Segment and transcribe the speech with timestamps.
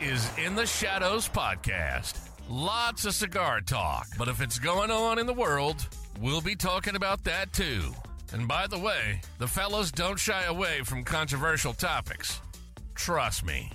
[0.00, 2.18] is In the Shadows Podcast.
[2.48, 5.86] Lots of cigar talk, but if it's going on in the world,
[6.20, 7.92] we'll be talking about that too.
[8.32, 12.40] And by the way, the fellows don't shy away from controversial topics.
[12.94, 13.72] Trust me.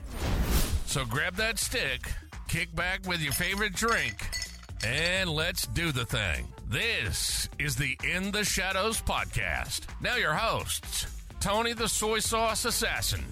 [0.86, 2.10] So grab that stick,
[2.48, 4.30] kick back with your favorite drink,
[4.86, 6.48] and let's do the thing.
[6.68, 9.82] This is the In the Shadows podcast.
[10.00, 11.06] Now, your hosts,
[11.42, 13.26] Tony the Soy Sauce Assassin.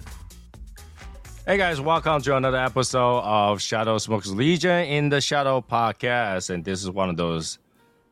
[1.44, 6.52] Hey guys, welcome to another episode of Shadow Smokes Legion in the Shadow podcast.
[6.52, 7.58] And this is one of those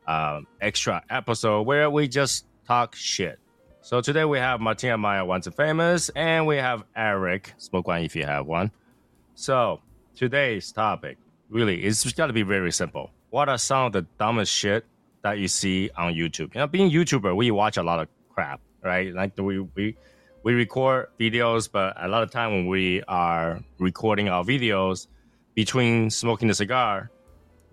[0.08, 3.38] um, extra episode where we just talk shit.
[3.82, 8.02] So today we have Martina Maya, once and famous, and we have Eric, smoke one
[8.02, 8.72] if you have one.
[9.36, 9.80] So
[10.16, 11.16] today's topic
[11.48, 13.12] really is got to be very simple.
[13.30, 14.84] What are some of the dumbest shit
[15.22, 16.52] that you see on YouTube?
[16.54, 19.14] You know, being YouTuber, we watch a lot of crap, right?
[19.14, 19.96] Like we we
[20.42, 25.06] we record videos, but a lot of time when we are recording our videos
[25.54, 27.10] between smoking the cigar,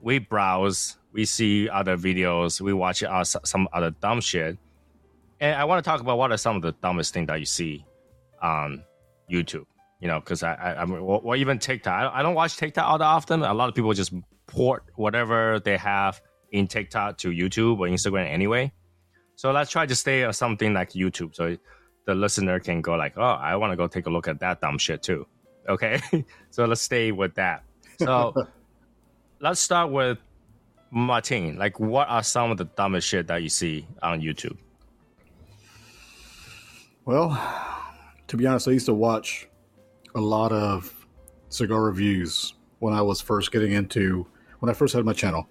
[0.01, 4.57] we browse, we see other videos, we watch uh, some other dumb shit.
[5.39, 7.45] And I want to talk about what are some of the dumbest things that you
[7.45, 7.85] see
[8.41, 8.83] on
[9.31, 9.65] YouTube.
[9.99, 12.13] You know, because I, I, I mean, or, even TikTok.
[12.13, 13.41] I don't watch TikTok all that often.
[13.41, 14.13] A lot of people just
[14.45, 18.71] port whatever they have in TikTok to YouTube or Instagram anyway.
[19.35, 21.33] So let's try to stay on something like YouTube.
[21.33, 21.57] So
[22.07, 24.61] the listener can go like, oh, I want to go take a look at that
[24.61, 25.27] dumb shit too.
[25.67, 26.01] Okay,
[26.49, 27.63] so let's stay with that.
[27.99, 28.33] So
[29.41, 30.17] let's start with
[30.89, 31.57] Martin.
[31.57, 34.57] Like, what are some of the dumbest shit that you see on YouTube?
[37.03, 37.29] Well,
[38.27, 39.49] to be honest, I used to watch
[40.15, 41.05] a lot of
[41.49, 44.25] cigar reviews when I was first getting into
[44.59, 45.45] when I first had my channel.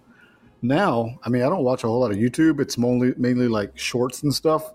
[0.62, 2.60] Now, I mean, I don't watch a whole lot of YouTube.
[2.60, 4.72] It's mainly mainly like shorts and stuff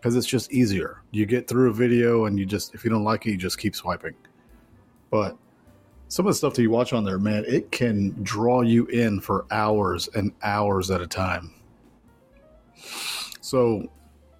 [0.00, 1.02] because it's just easier.
[1.10, 3.58] You get through a video and you just, if you don't like it, you just
[3.58, 4.14] keep swiping.
[5.10, 5.36] But
[6.08, 9.20] some of the stuff that you watch on there, man, it can draw you in
[9.20, 11.52] for hours and hours at a time.
[13.42, 13.90] So,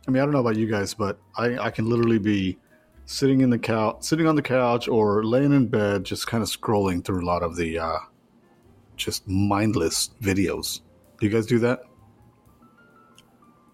[0.08, 2.58] I mean, I don't know about you guys, but I, I can literally be
[3.04, 6.48] sitting in the couch, sitting on the couch, or laying in bed, just kind of
[6.48, 7.98] scrolling through a lot of the uh,
[8.96, 10.80] just mindless videos.
[11.18, 11.82] Do you guys do that?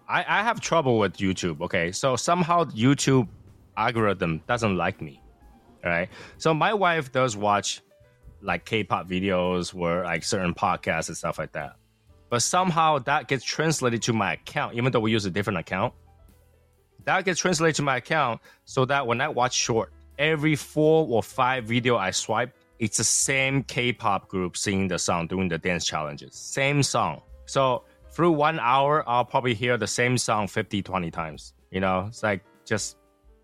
[0.07, 1.61] I, I have trouble with YouTube.
[1.61, 3.27] Okay, so somehow YouTube
[3.75, 5.21] algorithm doesn't like me.
[5.83, 6.09] Right.
[6.37, 7.81] So my wife does watch
[8.41, 11.75] like K-pop videos or like certain podcasts and stuff like that.
[12.29, 15.93] But somehow that gets translated to my account, even though we use a different account.
[17.05, 21.23] That gets translated to my account so that when I watch short, every four or
[21.23, 25.85] five video I swipe, it's the same K-pop group singing the song, doing the dance
[25.85, 26.35] challenges.
[26.35, 27.21] Same song.
[27.45, 27.85] So
[28.17, 31.53] through one hour, I'll probably hear the same song 50, 20 times.
[31.69, 32.97] You know, it's like just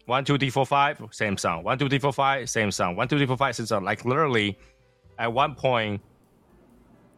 [0.07, 1.63] one, two, three, four, five, same song.
[1.63, 2.95] One, two, three, four, five, same song.
[2.95, 3.83] One, two, three, four, five, same song.
[3.83, 4.57] Like literally,
[5.19, 6.01] at one point,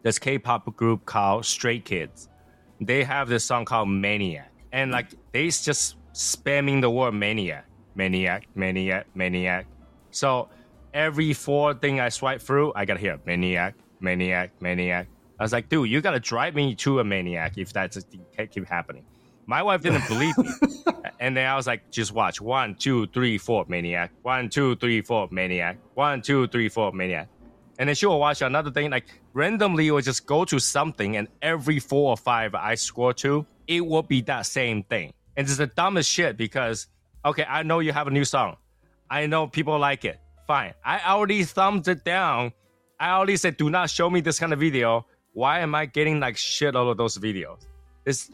[0.03, 2.27] this K-pop group called Stray Kids,
[2.81, 7.65] they have this song called Maniac, and like they just spamming the word maniac,
[7.95, 9.65] maniac, maniac, maniac.
[10.11, 10.49] So
[10.93, 15.07] every four thing I swipe through, I gotta hear maniac, maniac, maniac.
[15.39, 17.97] I was like, dude, you gotta drive me to a maniac if that's
[18.51, 19.05] keep happening.
[19.47, 20.49] My wife didn't believe me,
[21.19, 24.11] and then I was like, just watch one, two, three, four, maniac.
[24.23, 25.77] One, two, three, four, maniac.
[25.93, 27.27] One, two, three, four, maniac.
[27.77, 31.27] And then she will watch another thing, like randomly, will just go to something, and
[31.41, 35.13] every four or five I score to, it will be that same thing.
[35.35, 36.87] And it's the dumbest shit because,
[37.25, 38.55] okay, I know you have a new song.
[39.09, 40.19] I know people like it.
[40.47, 40.73] Fine.
[40.83, 42.53] I already thumbed it down.
[42.99, 46.19] I already said, do not show me this kind of video why am I getting
[46.19, 47.67] like shit all of those videos?
[48.05, 48.31] It's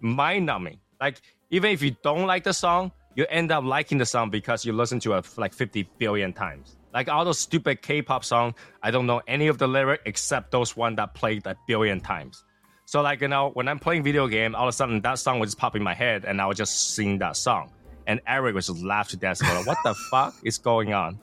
[0.00, 0.78] mind numbing.
[1.00, 1.20] Like
[1.50, 4.72] even if you don't like the song, you end up liking the song because you
[4.72, 6.76] listen to it like 50 billion times.
[6.94, 10.76] Like all those stupid K-pop songs, I don't know any of the lyric except those
[10.76, 12.44] one that played a billion times.
[12.86, 15.40] So like you know, when I'm playing video game, all of a sudden that song
[15.40, 17.72] would just pop in my head, and I would just sing that song.
[18.06, 21.18] And Eric was just laugh to death, going, "What the fuck is going on?"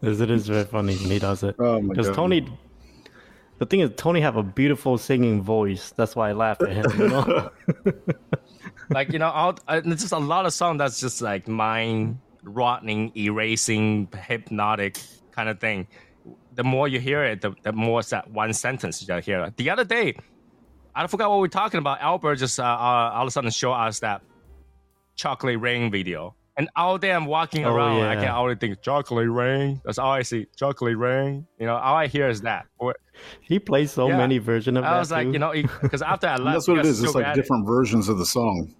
[0.00, 1.56] This it is very funny when he does it.
[1.56, 2.46] Because oh Tony
[3.62, 5.92] the thing is, Tony have a beautiful singing voice.
[5.92, 6.84] That's why I laugh at him.
[6.98, 7.50] You know?
[8.90, 12.18] like you know, all, uh, there's just a lot of songs that's just like mind
[12.42, 14.98] rotting, erasing, hypnotic
[15.30, 15.86] kind of thing.
[16.56, 19.52] The more you hear it, the, the more that one sentence you hear.
[19.56, 20.16] The other day,
[20.92, 22.00] I forgot what we are talking about.
[22.00, 22.66] Albert just uh, uh,
[23.14, 24.22] all of a sudden show us that
[25.14, 28.10] chocolate rain video and all day I'm walking oh, around, yeah.
[28.10, 29.80] I can already think chocolate rain.
[29.84, 30.46] That's all I see.
[30.56, 31.46] Chocolate rain.
[31.58, 32.66] You know, all I hear is that.
[33.40, 34.18] he plays so yeah.
[34.18, 34.96] many versions of I that.
[34.96, 35.32] I was like, too.
[35.32, 37.02] you know, because after I left, that's what it is.
[37.02, 37.72] It's like different it.
[37.72, 38.74] versions of the song.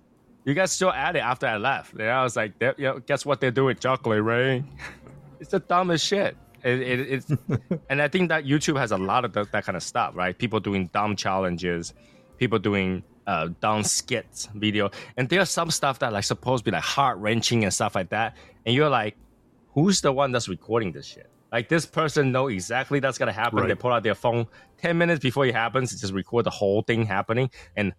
[0.45, 1.95] You guys still at it after I left.
[1.95, 3.77] And I was like, you know, guess what they're doing?
[3.77, 4.69] Chocolate rain.
[5.41, 6.37] it's the dumbest shit.
[6.65, 7.33] It, it, it's,
[7.91, 10.37] and I think that YouTube has a lot of the, that kind of stuff, right?
[10.37, 11.95] People doing dumb challenges,
[12.39, 16.75] people doing uh, dumb skits video, and there's some stuff that like supposed to be
[16.75, 18.37] like heart wrenching and stuff like that,
[18.67, 19.17] and you're like,
[19.75, 21.31] who's the one that's recording this shit?
[21.51, 23.61] Like this person know exactly that's gonna happen.
[23.61, 23.69] Right.
[23.69, 24.47] They pull out their phone
[24.79, 27.93] ten minutes before it happens, just record the whole thing happening, and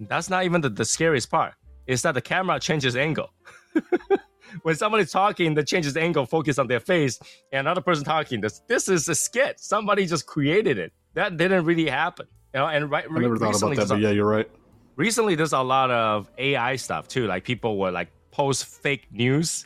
[0.00, 1.54] that's not even the, the scariest part.
[1.86, 3.32] Is that the camera changes angle.
[4.62, 7.18] when somebody's talking, the changes angle, focus on their face,
[7.52, 8.40] and another person talking.
[8.40, 9.60] This this is a skit.
[9.60, 10.92] Somebody just created it.
[11.14, 12.26] That didn't really happen.
[12.54, 13.04] You know, and right.
[13.10, 14.50] I never thought about that, but yeah, you're right.
[14.98, 17.28] Recently, there's a lot of AI stuff too.
[17.28, 19.64] Like people will like post fake news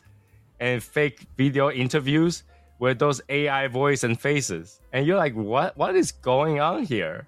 [0.60, 2.44] and fake video interviews
[2.78, 5.74] with those AI voice and faces, and you're like, what?
[5.78, 7.26] What is going on here?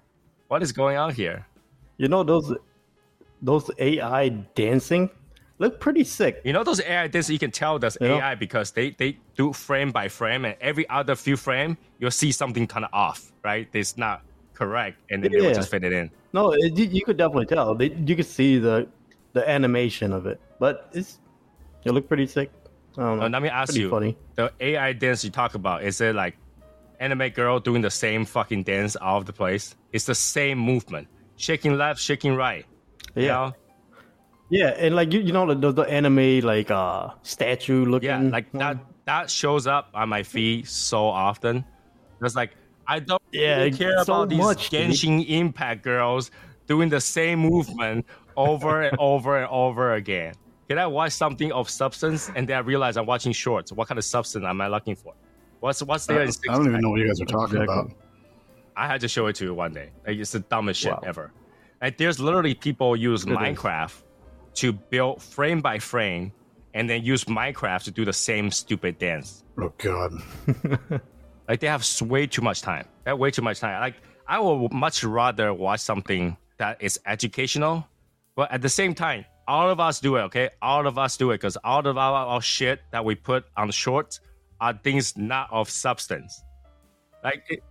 [0.49, 1.47] What is going on here?
[1.97, 2.53] You know those
[3.41, 5.09] those AI dancing
[5.57, 6.41] look pretty sick.
[6.45, 8.39] You know those AI this you can tell that's you AI know?
[8.39, 12.67] because they they do frame by frame, and every other few frame you'll see something
[12.67, 13.67] kind of off, right?
[13.73, 14.21] It's not
[14.55, 15.39] correct, and then yeah.
[15.39, 16.09] they will just fit it in.
[16.33, 17.75] No, it, you could definitely tell.
[17.75, 18.87] They, you could see the
[19.33, 21.19] the animation of it, but it's
[21.83, 22.51] it looked pretty sick.
[22.97, 24.17] Uh, let me ask you: funny.
[24.35, 26.37] the AI dance you talk about is it like
[26.99, 29.75] anime girl doing the same fucking dance all of the place?
[29.91, 32.65] It's the same movement, shaking left, shaking right.
[33.13, 33.21] Yeah.
[33.21, 33.53] You know?
[34.49, 38.09] Yeah, and like you, you know the, the anime like uh statue looking.
[38.09, 41.65] Yeah, like that that shows up on my feed so often.
[42.21, 42.51] It's like
[42.87, 45.29] I don't yeah, really care so about these much, Genshin dude.
[45.29, 46.31] Impact girls
[46.67, 48.05] doing the same movement
[48.35, 50.33] over and over and over again.
[50.67, 53.71] Can I watch something of substance and then I realize I'm watching shorts?
[53.71, 55.13] What kind of substance am I looking for?
[55.59, 56.21] What's what's there?
[56.21, 57.91] I, I don't even know what you guys are talking about.
[58.75, 59.91] I had to show it to you one day.
[60.05, 61.03] Like, it's the dumbest shit wow.
[61.05, 61.31] ever.
[61.81, 63.85] Like there's literally people use it Minecraft.
[63.85, 64.03] Is
[64.55, 66.31] to build frame by frame
[66.73, 69.43] and then use Minecraft to do the same stupid dance.
[69.59, 70.13] Oh god.
[71.47, 72.85] like they have way too much time.
[73.03, 73.79] They have way too much time.
[73.79, 73.95] Like
[74.27, 77.87] I would much rather watch something that is educational,
[78.35, 80.49] but at the same time, all of us do it, okay?
[80.61, 83.69] All of us do it because all of our, our shit that we put on
[83.69, 84.19] shorts
[84.59, 86.41] are things not of substance.
[87.23, 87.63] Like, it,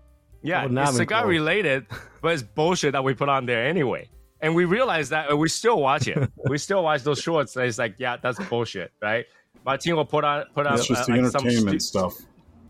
[0.43, 1.87] yeah, oh, it's cigar related,
[2.23, 4.09] but it's bullshit that we put on there anyway
[4.44, 6.31] and we realize that we still watch it.
[6.50, 7.56] we still watch those shorts.
[7.56, 9.25] And it's like, yeah, that's bullshit, right?
[9.65, 12.15] Martin will put on put on uh, the like entertainment stu- stuff.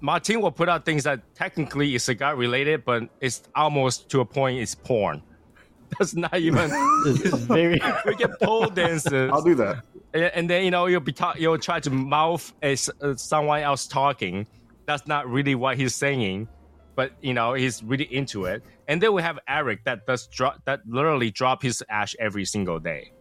[0.00, 4.24] Martin will put out things that technically is cigar related, but it's almost to a
[4.24, 5.22] point it's porn.
[5.98, 6.70] That's not even.
[7.06, 7.80] it's very.
[8.06, 9.30] we get pole dances.
[9.32, 9.82] I'll do that.
[10.12, 13.60] And, and then you know you'll be ta- you'll try to mouth a, uh, someone
[13.60, 14.46] else talking.
[14.86, 16.48] That's not really what he's saying
[16.96, 18.62] but you know he's really into it.
[18.88, 22.78] And then we have Eric that does drop that literally drop his ash every single
[22.78, 23.12] day,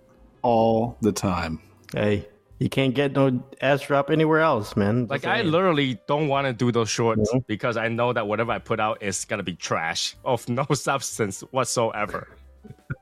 [0.42, 1.60] all the time.
[1.94, 2.28] Hey,
[2.60, 5.08] you can't get no ass drop anywhere else, man.
[5.08, 7.40] Like I literally don't want to do those shorts mm-hmm.
[7.48, 11.42] because I know that whatever I put out is gonna be trash of no substance
[11.52, 12.28] whatsoever.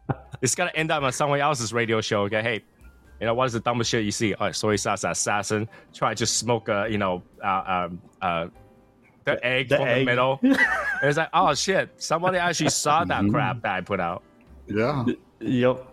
[0.41, 2.23] it's gonna end up on someone else's radio show.
[2.23, 2.63] Okay, hey,
[3.19, 4.33] you know what is the dumbest shit you see?
[4.33, 8.47] All right, soy sauce assassin try to smoke a you know uh, um, uh,
[9.25, 9.99] the egg the from egg.
[9.99, 10.39] the middle.
[11.03, 13.31] it's like, oh shit, somebody actually saw that mm-hmm.
[13.31, 14.23] crap that I put out.
[14.67, 15.05] Yeah.
[15.39, 15.90] Yep.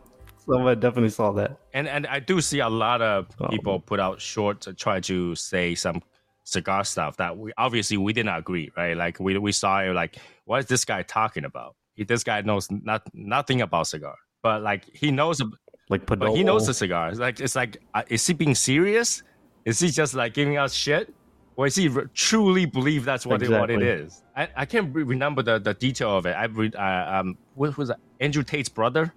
[0.51, 1.59] Somebody definitely saw that.
[1.75, 3.49] And and I do see a lot of oh.
[3.49, 3.79] people oh.
[3.79, 6.03] put out shorts to try to say some
[6.45, 8.97] cigar stuff that we obviously we did not agree, right?
[8.97, 11.77] Like we we saw it like, what is this guy talking about?
[11.95, 15.43] He, this guy knows not nothing about cigar, but like he knows
[15.91, 17.19] like but he knows the cigars.
[17.19, 19.23] Like it's like, uh, is he being serious?
[19.65, 21.13] Is he just like giving us shit?
[21.59, 23.75] or is he truly believe that's what, exactly.
[23.75, 24.23] it, what it is?
[24.37, 26.31] I, I can't remember the, the detail of it.
[26.31, 27.97] I read, uh, um, what was it?
[28.21, 29.13] Andrew Tate's brother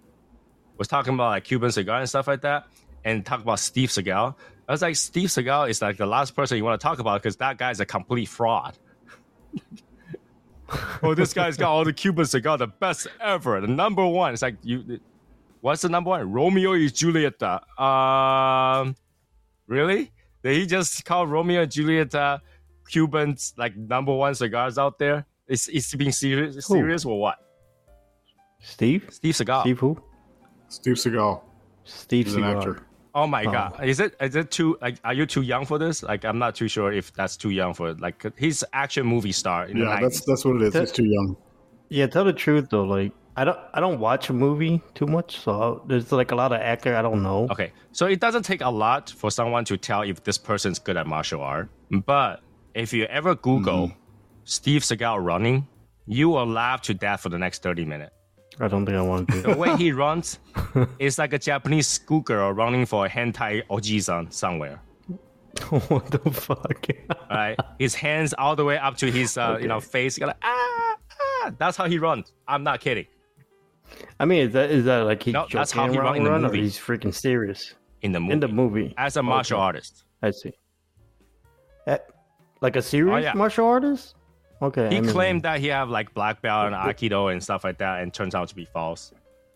[0.81, 2.65] was talking about like Cuban cigar and stuff like that,
[3.03, 4.33] and talk about Steve Seagal.
[4.67, 7.21] I was like, Steve Seagal is like the last person you want to talk about
[7.21, 8.79] because that guy's a complete fraud.
[11.03, 14.33] oh, this guy's got all the Cuban cigar, the best ever, the number one.
[14.33, 14.99] It's like you,
[15.59, 16.31] what's the number one?
[16.31, 17.61] Romeo y Julieta.
[17.79, 18.95] Um,
[19.67, 20.11] really?
[20.43, 22.41] Did he just call Romeo and Juliet
[22.89, 25.27] Cubans like number one cigars out there?
[25.47, 27.37] Is is he being serious serious or what?
[28.61, 29.05] Steve?
[29.11, 29.61] Steve Seagal.
[29.61, 30.01] Steve who?
[30.71, 31.41] Steve Seagal.
[31.83, 32.51] Steve He's Seagal.
[32.51, 32.87] an actor.
[33.13, 33.51] Oh my oh.
[33.51, 33.83] god!
[33.83, 34.97] Is it is it too like?
[35.03, 36.01] Are you too young for this?
[36.01, 37.99] Like, I'm not too sure if that's too young for it.
[37.99, 39.67] Like, he's action movie star.
[39.67, 40.73] yeah, that's that's what it is.
[40.73, 41.35] He's too young.
[41.89, 42.85] Yeah, tell the truth though.
[42.85, 46.53] Like, I don't I don't watch a movie too much, so there's like a lot
[46.53, 47.49] of actor I don't know.
[47.51, 50.95] Okay, so it doesn't take a lot for someone to tell if this person's good
[50.95, 51.69] at martial art.
[52.05, 52.41] But
[52.75, 53.99] if you ever Google mm-hmm.
[54.45, 55.67] Steve Seagal running,
[56.07, 58.15] you will laugh to death for the next thirty minutes.
[58.61, 59.41] I don't think I want to.
[59.41, 60.39] the way he runs
[60.99, 64.79] is like a Japanese schoolgirl running for a hentai ojizan somewhere.
[65.89, 66.87] what the fuck?
[67.29, 69.63] right, his hands all the way up to his uh, okay.
[69.63, 70.19] you know face.
[70.19, 72.31] Like, ah, ah, that's how he runs.
[72.47, 73.07] I'm not kidding.
[74.19, 76.39] I mean, is that is that like he's no, that's how he runs in the
[76.39, 76.61] movie.
[76.61, 78.33] he's freaking serious in the movie.
[78.33, 79.65] In the movie, as a martial okay.
[79.65, 80.03] artist.
[80.21, 80.53] I see.
[81.87, 82.07] At,
[82.61, 83.33] like a serious oh, yeah.
[83.33, 84.15] martial artist.
[84.61, 84.89] Okay.
[84.89, 87.79] He I mean, claimed that he have like black belt and aikido and stuff like
[87.79, 89.11] that, and turns out to be false.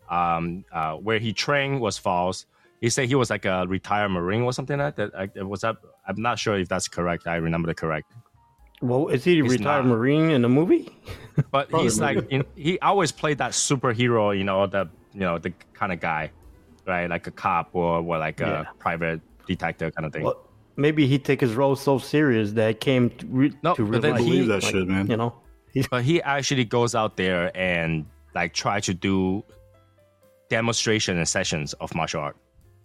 [0.08, 2.46] Um, uh, where he trained was false.
[2.80, 5.14] He said he was like a retired marine or something like that.
[5.14, 5.76] Like, was that?
[6.06, 7.26] I'm not sure if that's correct.
[7.26, 8.12] I remember the correct.
[8.82, 9.96] Well, is he a retired not.
[9.96, 10.90] marine in the movie?
[11.50, 15.52] But he's like know, he always played that superhero, you know, the you know the
[15.74, 16.30] kind of guy,
[16.86, 17.10] right?
[17.10, 18.64] Like a cop or, or like a yeah.
[18.78, 20.22] private detective kind of thing.
[20.22, 20.45] Well,
[20.76, 24.02] maybe he take his role so serious that it came to, re- no, to but
[24.02, 25.06] then he, that like, shit, man.
[25.08, 25.34] You know,
[25.90, 29.42] but he actually goes out there and like try to do
[30.48, 32.36] demonstration and sessions of martial art,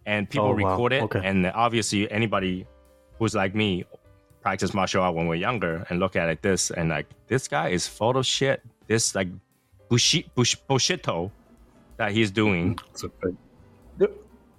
[0.06, 0.98] and people oh, record wow.
[0.98, 1.02] it.
[1.04, 1.22] Okay.
[1.24, 2.66] And obviously, anybody
[3.20, 3.86] who's like me
[4.42, 7.70] practice martial art when we're younger and look at it this and like this guy
[7.70, 8.62] is full of shit.
[8.88, 9.28] This like
[9.90, 11.32] bushi, bush, bushido
[11.98, 12.80] that he's doing.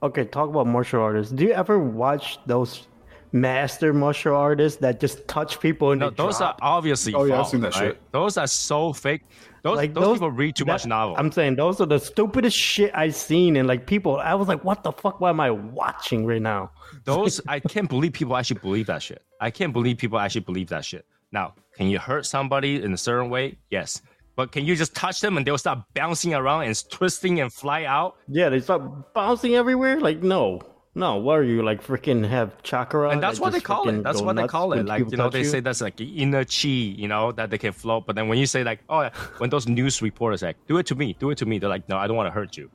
[0.03, 1.33] Okay, talk about martial artists.
[1.33, 2.89] Do you ever watch those
[3.33, 6.59] master martial artists that just touch people and no, those drop.
[6.61, 7.93] are obviously oh yeah I've seen that right?
[7.93, 8.13] shit.
[8.13, 9.23] Those are so fake.
[9.63, 11.15] Those, like those, those people read too that, much novel.
[11.17, 14.65] I'm saying those are the stupidest shit I've seen, and like people, I was like,
[14.65, 15.21] what the fuck?
[15.21, 16.73] What am I watching right now?
[17.05, 19.23] Those I can't believe people actually believe that shit.
[19.41, 21.07] I can't believe people actually believe that shit.
[21.31, 23.57] Now, can you hurt somebody in a certain way?
[23.71, 24.03] Yes.
[24.35, 27.85] But can you just touch them and they'll start bouncing around and twisting and fly
[27.85, 28.17] out?
[28.29, 30.01] Yeah, they start bouncing everywhere.
[30.01, 30.61] Like no,
[30.95, 31.83] no, what are you like?
[31.83, 34.03] Freaking have chakra, and that's what they call it.
[34.03, 34.85] That's what they call it.
[34.85, 35.45] Like you know, they you?
[35.45, 38.07] say that's like inner chi, you know, that they can float.
[38.07, 39.09] But then when you say like, oh,
[39.39, 41.89] when those news reporters like, do it to me, do it to me, they're like,
[41.89, 42.71] no, I don't want to hurt you.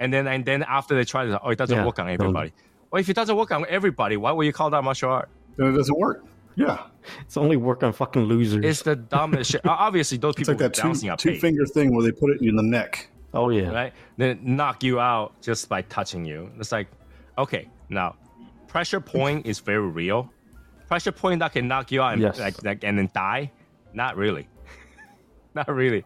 [0.00, 2.52] And then and then after they try to, oh, it doesn't yeah, work on everybody.
[2.90, 5.28] Well, if it doesn't work on everybody, why would you call that martial art?
[5.56, 6.24] Then it doesn't work.
[6.56, 6.82] Yeah,
[7.20, 8.64] it's only work on fucking losers.
[8.64, 9.60] It's the dumbest shit.
[9.64, 12.56] Obviously, those people it's like that two, two finger thing where they put it in
[12.56, 13.08] the neck.
[13.32, 13.92] Oh yeah, right.
[14.16, 16.50] Then knock you out just by touching you.
[16.58, 16.88] It's like,
[17.40, 18.16] okay, now
[18.68, 20.30] pressure point is very real.
[20.88, 22.38] Pressure point that can knock you out and, yes.
[22.38, 23.50] like, like, and then die?
[23.92, 24.48] Not really.
[25.54, 26.04] Not really.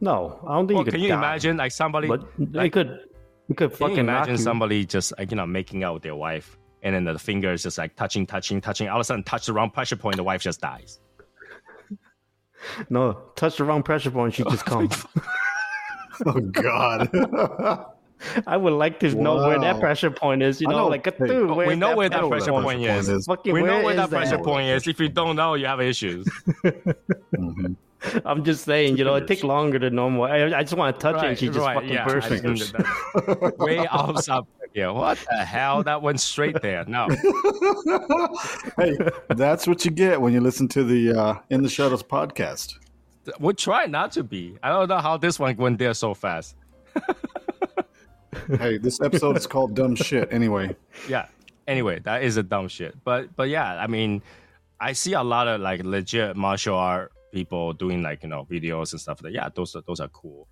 [0.00, 1.18] No, I don't think well, you Can you die.
[1.18, 2.08] imagine like somebody?
[2.08, 3.00] But like, they could.
[3.48, 6.58] You could fucking you imagine somebody just like you know making out with their wife,
[6.82, 8.88] and then the fingers just like touching, touching, touching.
[8.88, 11.00] All of a sudden, touch the wrong pressure point, the wife just dies.
[12.90, 15.06] No, touch the wrong pressure point, she just comes.
[16.26, 17.86] oh God.
[18.46, 19.48] I would like to know wow.
[19.48, 20.60] where that pressure point is.
[20.60, 20.88] You know, know.
[20.88, 23.08] like a dude, we know where that pressure point is.
[23.08, 23.26] is.
[23.26, 24.86] Fucking, we know where that pressure point is.
[24.86, 26.26] If you don't know, you have issues.
[26.64, 27.72] mm-hmm.
[28.24, 30.24] I'm just saying, you know, it takes longer than normal.
[30.24, 32.72] I, I just want to touch right, it and she just right, fucking yeah, bursts.
[33.58, 34.46] Way off sub.
[34.74, 35.82] Yeah, what the hell?
[35.82, 36.84] That went straight there.
[36.84, 37.08] No.
[38.76, 38.96] hey,
[39.30, 42.74] that's what you get when you listen to the uh, In the Shadows podcast.
[43.40, 44.56] We try not to be.
[44.62, 46.54] I don't know how this one went there so fast
[48.58, 50.74] hey, this episode is called dumb shit anyway.
[51.08, 51.26] Yeah.
[51.66, 52.96] Anyway, that is a dumb shit.
[53.04, 54.22] But but yeah, I mean,
[54.80, 58.92] I see a lot of like legit martial art people doing like you know videos
[58.92, 60.48] and stuff like yeah those are those are cool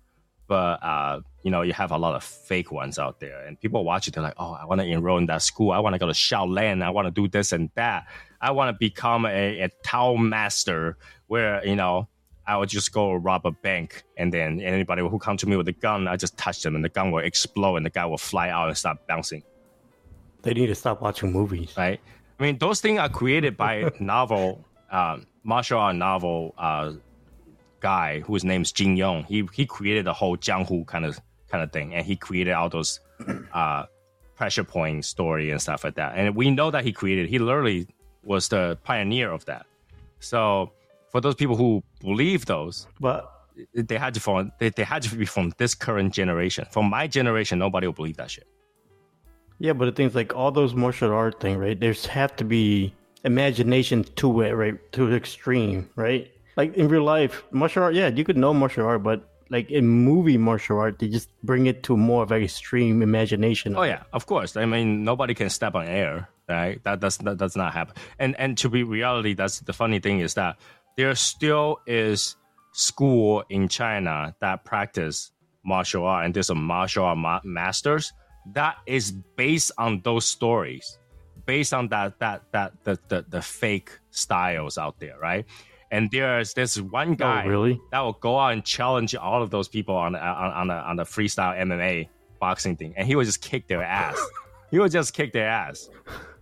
[0.47, 3.83] but uh you know you have a lot of fake ones out there and people
[3.83, 5.99] watch it they're like oh i want to enroll in that school i want to
[5.99, 8.05] go to shaolin i want to do this and that
[8.41, 12.07] i want to become a, a tao master where you know
[12.47, 15.67] I would just go rob a bank, and then anybody who come to me with
[15.67, 18.17] a gun, I just touch them, and the gun will explode, and the guy will
[18.17, 19.43] fly out and start bouncing.
[20.43, 21.99] They need to stop watching movies, right?
[22.39, 26.93] I mean, those things are created by novel, um, martial art novel uh,
[27.81, 29.23] guy whose name's Jin Yong.
[29.23, 32.69] He he created the whole Jianghu kind of kind of thing, and he created all
[32.69, 33.01] those
[33.53, 33.85] uh,
[34.35, 36.13] pressure point story and stuff like that.
[36.15, 37.27] And we know that he created.
[37.27, 37.87] He literally
[38.23, 39.65] was the pioneer of that.
[40.19, 40.71] So
[41.11, 43.31] for those people who believe those, but
[43.73, 46.65] they had to from they, they had to be from this current generation.
[46.71, 48.47] From my generation, nobody will believe that shit.
[49.59, 51.79] Yeah, but the things like all those martial art thing, right?
[51.79, 54.91] There's have to be imagination to it, right?
[54.93, 56.31] To the extreme, right?
[56.55, 59.87] Like in real life, martial art, yeah, you could know martial art, but like in
[59.87, 63.75] movie martial art, they just bring it to more of an extreme imagination.
[63.75, 64.57] Oh yeah, of course.
[64.57, 66.83] I mean, nobody can step on air, right?
[66.83, 67.95] That does that does not happen.
[68.19, 70.57] And and to be reality, that's the funny thing is that
[70.97, 72.35] there still is
[72.73, 75.31] school in China that practice
[75.63, 78.11] martial art, and there's a martial art ma- masters
[78.53, 80.97] that is based on those stories,
[81.45, 85.45] based on that that that the the, the fake styles out there, right?
[85.89, 87.81] And there's this one oh, guy oh, really?
[87.91, 90.95] that will go out and challenge all of those people on on on a, on
[90.95, 94.19] the freestyle MMA boxing thing, and he would just kick their ass.
[94.71, 95.89] he would just kick their ass.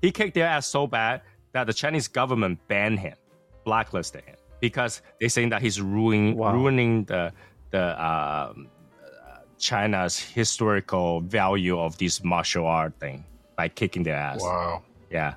[0.02, 1.22] He kicked their ass so bad
[1.52, 3.16] that the Chinese government banned him,
[3.64, 6.54] blacklisted him because they're saying that he's ruining Wow.
[6.54, 7.32] ruining the
[7.72, 8.68] the um,
[9.04, 14.42] uh, China's historical value of this martial art thing by kicking their ass.
[14.42, 14.84] Wow.
[15.10, 15.34] Yeah.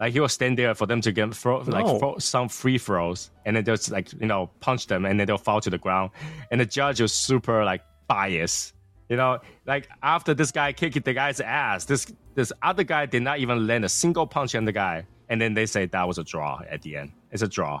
[0.00, 1.98] Like he will stand there for them to get throw, like No.
[1.98, 5.38] throw some free throws, and then just like you know punch them, and then they'll
[5.38, 6.10] fall to the ground.
[6.50, 8.74] And the judge was super like biased,
[9.08, 9.38] you know.
[9.64, 13.66] Like after this guy kicked the guy's ass, this this other guy did not even
[13.68, 16.60] land a single punch on the guy, and then they say that was a draw
[16.68, 17.12] at the end.
[17.30, 17.80] It's a draw.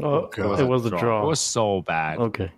[0.00, 0.60] Oh, oh God.
[0.60, 1.22] it was a draw.
[1.22, 2.18] It was so bad.
[2.18, 2.50] Okay.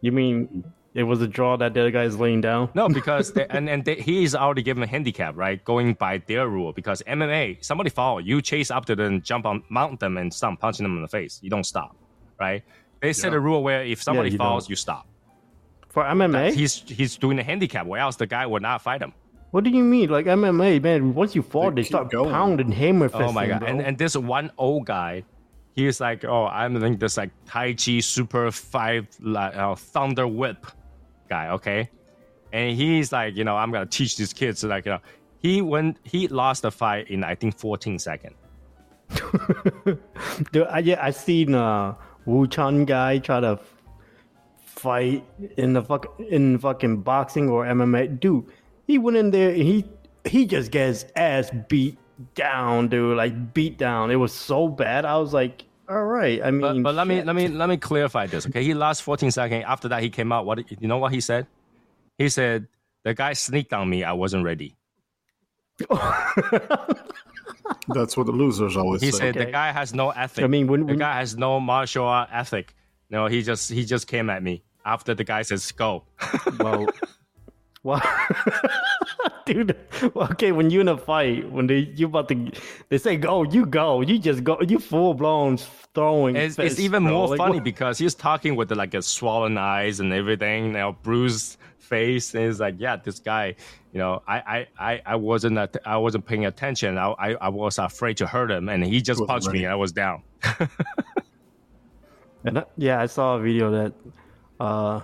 [0.00, 2.68] You mean it was a draw that the other guy's laying down?
[2.74, 5.62] No, because they, and and they, he is already given a handicap, right?
[5.64, 9.62] Going by their rule, because MMA, somebody fall, you chase up to them, jump on,
[9.68, 11.38] mount them, and start punching them in the face.
[11.42, 11.94] You don't stop,
[12.40, 12.62] right?
[13.00, 13.38] They set Yeah.
[13.38, 14.70] a rule where if somebody you falls, don't.
[14.70, 15.06] you stop.
[15.90, 16.52] For MMA?
[16.54, 19.12] He's he's doing a handicap, or else the guy would not fight him.
[19.52, 20.08] What do you mean?
[20.10, 22.30] Like MMA, man, once you fall, They they, start going.
[22.30, 23.60] pounding hammer fisting, Oh my god!
[23.60, 23.68] bro.
[23.68, 25.24] And and this one old guy,
[25.74, 30.66] he's like, oh, I'm like this like Tai Chi Super Five like uh, Thunder Whip
[31.28, 31.88] guy, okay?
[32.52, 35.00] And he's like, you know, I'm gonna teach these kids like, you know,
[35.38, 38.34] he when he lost the fight in I think 14 seconds.
[40.52, 41.94] Dude, I, yeah, I seen uh,
[42.26, 43.58] Wing Chun guy try to
[44.64, 45.24] fight
[45.56, 48.20] in the fuck in fucking boxing or MMA.
[48.20, 48.46] Dude,
[48.86, 49.84] he went in there and he
[50.24, 51.98] he just gets ass beat
[52.34, 53.16] down, dude.
[53.16, 54.10] Like beat down.
[54.10, 55.04] It was so bad.
[55.04, 56.40] I was like, all right.
[56.40, 58.62] I But, mean, but let me let me let me clarify this, okay?
[58.62, 59.64] He lost 14 seconds.
[59.66, 60.46] After that, he came out.
[60.46, 60.98] What you know?
[60.98, 61.46] What he said?
[62.18, 62.68] He said
[63.04, 64.04] the guy sneaked on me.
[64.04, 64.76] I wasn't ready.
[67.88, 69.06] That's what the losers always say.
[69.06, 69.18] He say.
[69.18, 70.44] said the guy has no ethic.
[70.44, 72.74] I mean, when, the guy has no martial art ethic.
[73.08, 76.04] No, he just he just came at me after the guy says go.
[76.58, 76.86] well,
[77.82, 78.02] well,
[79.46, 79.76] dude.
[80.16, 82.50] Okay, when you're in a fight, when they you about to,
[82.88, 85.56] they say go, you go, you just go, you full blown
[85.94, 86.36] throwing.
[86.36, 87.12] It's, it's even bro.
[87.12, 90.72] more Like, funny what- because he's talking with like a swollen eyes and everything, you
[90.72, 93.56] know, bruised face, and it's like, yeah, this guy,
[93.92, 94.36] you know, I
[94.78, 96.96] I I, I wasn't at, I wasn't paying attention.
[96.98, 99.76] I, I I was afraid to hurt him, and he just punched me, and I
[99.76, 100.22] was down.
[102.44, 103.92] And I- yeah, I saw a video that
[104.60, 105.00] uh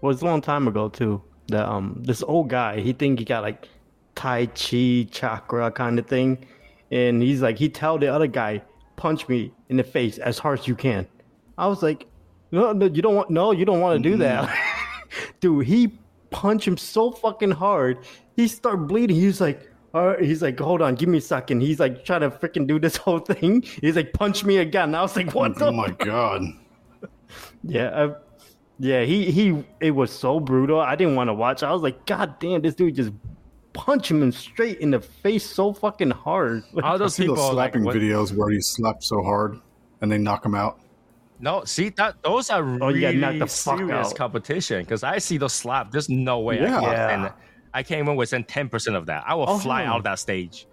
[0.00, 1.22] was a long time ago too.
[1.48, 3.68] That um this old guy, he think he got like
[4.14, 6.46] Tai Chi chakra kind of thing,
[6.90, 8.62] and he's like he tell the other guy
[8.96, 11.06] punch me in the face as hard as you can.
[11.56, 12.06] I was like,
[12.50, 14.54] no, no you don't want no, you don't want to do that,
[15.40, 15.66] dude.
[15.66, 15.98] He
[16.30, 17.98] punched him so fucking hard,
[18.36, 19.16] he started bleeding.
[19.16, 19.70] He's like.
[19.94, 21.62] All right, he's like, hold on, give me a second.
[21.62, 23.62] He's like trying to freaking do this whole thing.
[23.62, 24.94] He's like, punch me again.
[24.94, 26.42] I was like, what the oh my god.
[27.64, 28.14] yeah, I,
[28.78, 29.02] yeah.
[29.02, 29.64] He he.
[29.80, 30.80] It was so brutal.
[30.80, 31.62] I didn't want to watch.
[31.62, 33.12] I was like, God damn, this dude just
[33.72, 36.64] punched him straight in the face so fucking hard.
[36.82, 39.60] All I those see people those slapping what- videos where he slaps so hard
[40.00, 40.80] and they knock him out.
[41.40, 44.16] No, see that those are Oh, really yeah, knock the fuck serious out.
[44.16, 45.92] competition because I see those slap.
[45.92, 46.66] There's no way I Yeah.
[46.66, 46.88] can Yeah.
[46.88, 47.32] withstand.
[47.74, 49.22] I can't even withstand ten percent of that.
[49.26, 50.66] I will Oh, fly hell out of that stage.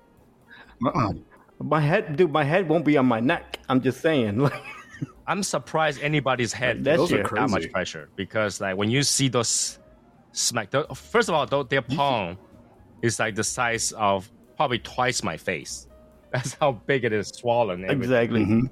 [0.84, 1.13] Uh-uh.
[1.62, 3.60] my head, dude, my head won't be on my neck.
[3.70, 4.39] I'm just saying.
[4.39, 4.54] Like,
[5.27, 9.27] I'm surprised anybody's head That goes shit- that much pressure because like when you see
[9.27, 9.79] those
[10.34, 12.38] smack, tho- first of all, though, their palm
[13.01, 15.88] is like the size of probably twice my face.
[16.31, 17.84] That's how big it is, swollen.
[17.84, 18.01] everything.
[18.03, 18.41] exactly.
[18.41, 18.65] Mm-hmm.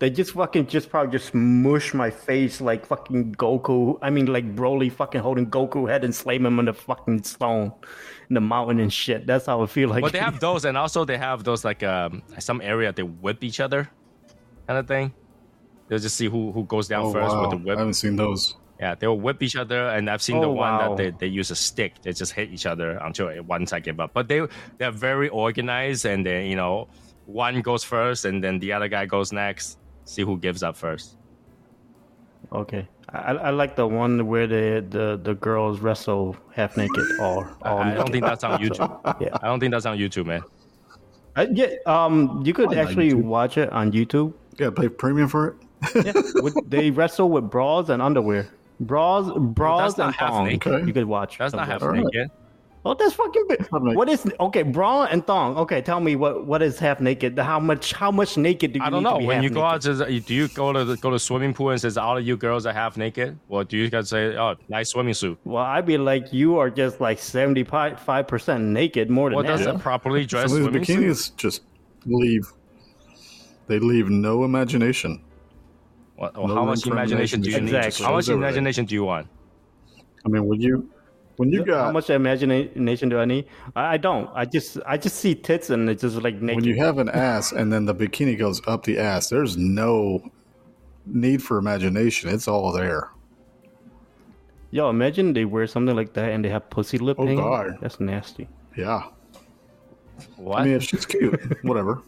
[0.00, 3.98] They just fucking just probably just mush my face like fucking Goku.
[4.00, 7.72] I mean, like Broly fucking holding Goku head and slam him on the fucking stone
[8.30, 9.26] in the mountain and shit.
[9.26, 10.02] That's how I feel like.
[10.02, 13.42] But they have those, and also they have those like um some area they whip
[13.42, 13.90] each other,
[14.68, 15.12] kind of thing.
[15.88, 17.42] They'll just see who who goes down Oh, first wow.
[17.42, 17.76] with the whip.
[17.76, 18.54] I haven't seen those.
[18.78, 20.94] Yeah, they'll whip each other, and I've seen the one wow.
[20.94, 22.00] that they, they use a stick.
[22.02, 24.12] They just hit each other until one side give up.
[24.14, 24.46] But they
[24.78, 26.86] they're very organized, and then you know
[27.26, 29.78] one goes first, and then the other guy goes next.
[30.04, 31.16] See who gives up first.
[32.52, 37.56] Okay, I, I like the one where the, the, the girls wrestle half naked or
[37.62, 37.98] all I naked.
[37.98, 39.20] don't think that's on YouTube.
[39.20, 39.36] Yeah.
[39.42, 40.42] I don't think that's on YouTube, man.
[41.36, 44.32] Uh, yeah, um, you could on actually watch it on YouTube.
[44.58, 45.56] Yeah, pay premium for it.
[45.94, 48.48] Yeah, with, they wrestle with bras and underwear.
[48.80, 50.44] Bras, oh, bras not and thong.
[50.46, 50.86] naked.
[50.86, 51.38] You could watch.
[51.38, 52.00] That's not half wrestling.
[52.00, 52.14] Alright.
[52.14, 52.30] naked.
[52.84, 53.66] Oh, that's fucking big.
[53.70, 54.62] What is okay?
[54.62, 55.56] Bra and thong.
[55.58, 57.36] Okay, tell me what what is half naked?
[57.38, 59.14] How much how much naked do you I don't need know.
[59.16, 59.74] to be When you go naked?
[59.74, 62.16] out, to the- do you go to the, go to swimming pool and says all
[62.16, 65.38] of you girls are half naked, or do you guys say, "Oh, nice swimming suit"?
[65.44, 69.46] Well, I'd be like, you are just like seventy five percent naked, more than What
[69.46, 69.74] does that.
[69.74, 70.86] a properly dressed Some of swimming these
[71.24, 71.34] suit?
[71.34, 71.62] bikinis just
[72.06, 72.46] leave.
[73.66, 75.20] They leave no imagination.
[76.18, 77.70] What, or No how much imagination do you need?
[77.70, 78.04] imagination.
[78.06, 79.28] How much imagination do you want?
[80.26, 80.90] I mean, would you
[81.36, 83.46] When you got How much imagination do I need?
[83.76, 84.28] I, I don't.
[84.34, 86.56] I just I just see tits and it's just like naked.
[86.56, 90.20] when you have an ass and then the bikini goes up the ass, there's no
[91.06, 92.30] need for imagination.
[92.30, 93.10] It's all there.
[94.72, 97.42] Yo, imagine they wear something like that and they have pussy lip Oh, hanging.
[97.44, 97.78] God.
[97.80, 98.48] That's nasty.
[98.76, 99.04] Yeah.
[100.36, 100.60] What?
[100.60, 102.02] I mean, if she's cute, whatever.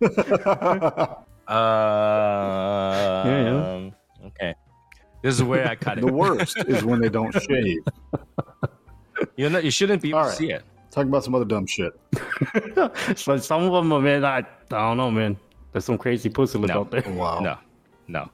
[1.48, 3.90] uh, Yeah,
[4.26, 4.54] Okay.
[5.22, 6.06] This is where I cut it.
[6.06, 7.78] The worst is when they don't shave.
[9.36, 10.62] You know, you shouldn't be able All to see it.
[10.90, 11.92] Talk about some other dumb shit.
[13.16, 15.36] so some of them, man, I, I don't know, man.
[15.72, 16.80] There's some crazy pussy lip No.
[16.80, 17.02] out there.
[17.08, 17.40] Wow.
[17.40, 17.58] No,
[18.06, 18.30] no,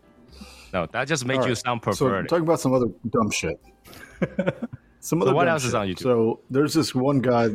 [0.73, 0.87] no.
[0.93, 1.59] That just makes All you right.
[1.59, 2.29] sound So perverted.
[2.29, 3.59] talk about some other dumb shit.
[5.01, 6.01] some other what dumb else is on YouTube?
[6.01, 7.49] So there's this one guy.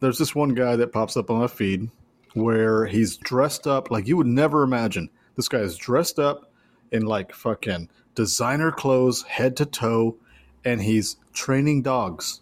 [0.00, 1.90] There's this one guy that pops up on my feed
[2.34, 5.08] where he's dressed up like you would never imagine.
[5.36, 6.50] This guy is dressed up
[6.92, 10.16] in like fucking designer clothes, head to toe,
[10.64, 12.40] and he's training dogs.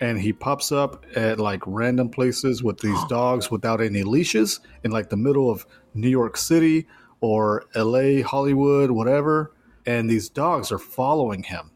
[0.00, 4.90] And he pops up at like random places with these dogs without any leashes in
[4.90, 6.86] like the middle of New York City
[7.20, 9.52] or LA, Hollywood, whatever.
[9.86, 11.70] And these dogs are following him.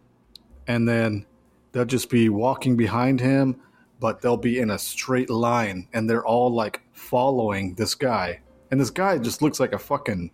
[0.67, 1.27] And then
[1.73, 3.61] they'll just be walking behind him,
[4.01, 8.41] but they'll be in a straight line and they're all like following this guy.
[8.71, 10.31] And this guy just looks like a fucking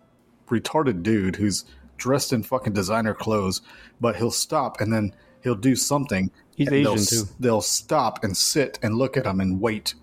[0.49, 1.65] retarded dude who's
[1.97, 3.61] dressed in fucking designer clothes,
[4.01, 6.31] but he'll stop and then he'll do something.
[6.55, 7.31] He's and they'll, Asian, too.
[7.39, 9.95] They'll stop and sit and look at him and wait.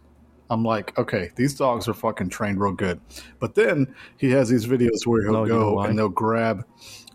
[0.49, 3.01] I'm like, okay, these dogs are fucking trained real good.
[3.39, 6.65] But then he has these videos where he'll No, go and they'll grab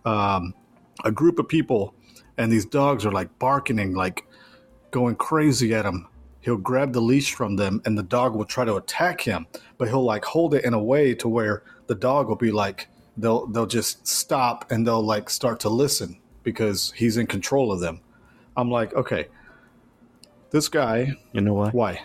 [0.06, 0.54] um,
[1.04, 1.94] a group of people,
[2.38, 4.26] and these dogs are like barking, like
[4.92, 6.08] going crazy at him.
[6.46, 9.48] He'll grab the leash from them, and the dog will try to attack him,
[9.80, 12.88] but he'll like hold it in a way to where the dog will be like
[13.18, 17.80] they'll they'll just stop and they'll like start to listen because he's in control of
[17.80, 18.00] them.
[18.56, 19.26] I'm like, okay,
[20.52, 21.74] this guy, You know what?
[21.74, 22.04] why?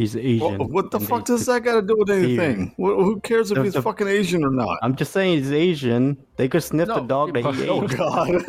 [0.00, 0.56] He's Asian.
[0.56, 2.68] What, what the fuck does that got to do with anything?
[2.78, 4.78] Wh- Who cares if The- he's the- fucking Asian or not?
[4.82, 6.16] I'm just saying he's Asian.
[6.36, 8.28] They could sniff the dog that he Oh ate God!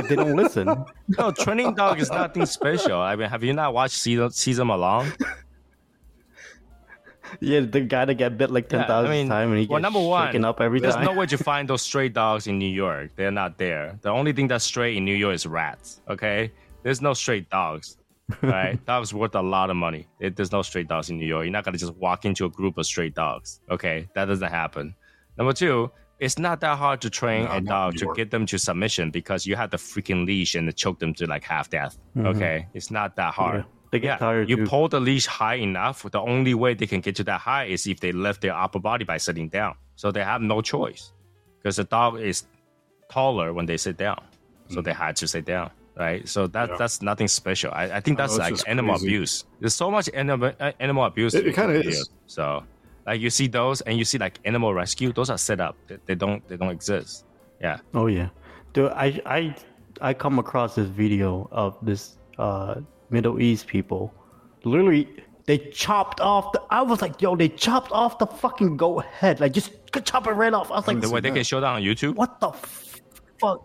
[0.00, 0.66] if they don't listen.
[1.18, 2.98] no, training dog is nothing special.
[3.02, 5.12] I mean, have you not watched Cesar, Cesar Millan?
[7.40, 9.78] Yeah, the guy that got bit like ten Yeah, I mean, times and he well,
[9.80, 11.04] gets number one, shaken up every there's time.
[11.04, 13.10] no way to find those stray dogs in New York.
[13.16, 13.98] They're not there.
[14.02, 16.00] The only thing that's stray in New York is rats.
[16.08, 17.98] Okay, there's no stray dogs.
[18.42, 20.06] Right, dogs worth a lot of money.
[20.18, 21.44] There- There's no stray dogs in New York.
[21.44, 23.60] You're not gonna just walk into a group of stray dogs.
[23.70, 24.94] Okay, that doesn't happen.
[25.36, 28.58] Number two, it's not that hard to train No, a dog to get them to
[28.58, 31.98] submission because you have the freaking leash and choke them to like half death.
[32.16, 33.60] Okay, it's not that hard.
[33.62, 33.68] Mm-hmm.
[33.68, 34.66] Yeah, they get tired You too.
[34.66, 36.02] pull the leash high enough.
[36.10, 38.78] The only way they can get to that high is if they lift their upper
[38.78, 39.74] body by sitting down.
[39.96, 41.12] So they have no choice
[41.58, 42.44] because the dog is
[43.10, 44.20] taller when they sit down.
[44.70, 46.28] So they had to sit down, right?
[46.28, 46.76] So that Yeah.
[46.78, 47.70] that's nothing special.
[47.72, 49.06] I, I think I that's know, like animal crazy.
[49.06, 49.44] abuse.
[49.60, 51.34] There's so much animal uh, animal abuse.
[51.34, 52.08] It- it kinda is.
[52.26, 52.62] So
[53.06, 55.12] like you see those and you see like animal rescue.
[55.12, 55.76] Those are set up.
[55.88, 57.24] They, they don't they don't exist.
[57.60, 57.78] Yeah.
[57.94, 58.28] Oh yeah,
[58.72, 58.90] dude.
[58.92, 59.54] I I
[60.00, 62.76] I come across this video of this uh
[63.10, 64.12] Middle East people.
[64.64, 65.06] Literally,
[65.46, 66.62] they chopped off the.
[66.70, 69.40] I was like, yo, they chopped off the fucking goat head.
[69.40, 69.70] Like, just
[70.04, 70.70] chop it right off.
[70.72, 72.14] I was like, The way they can show that on YouTube.
[72.16, 72.50] what the
[73.40, 73.62] fuck,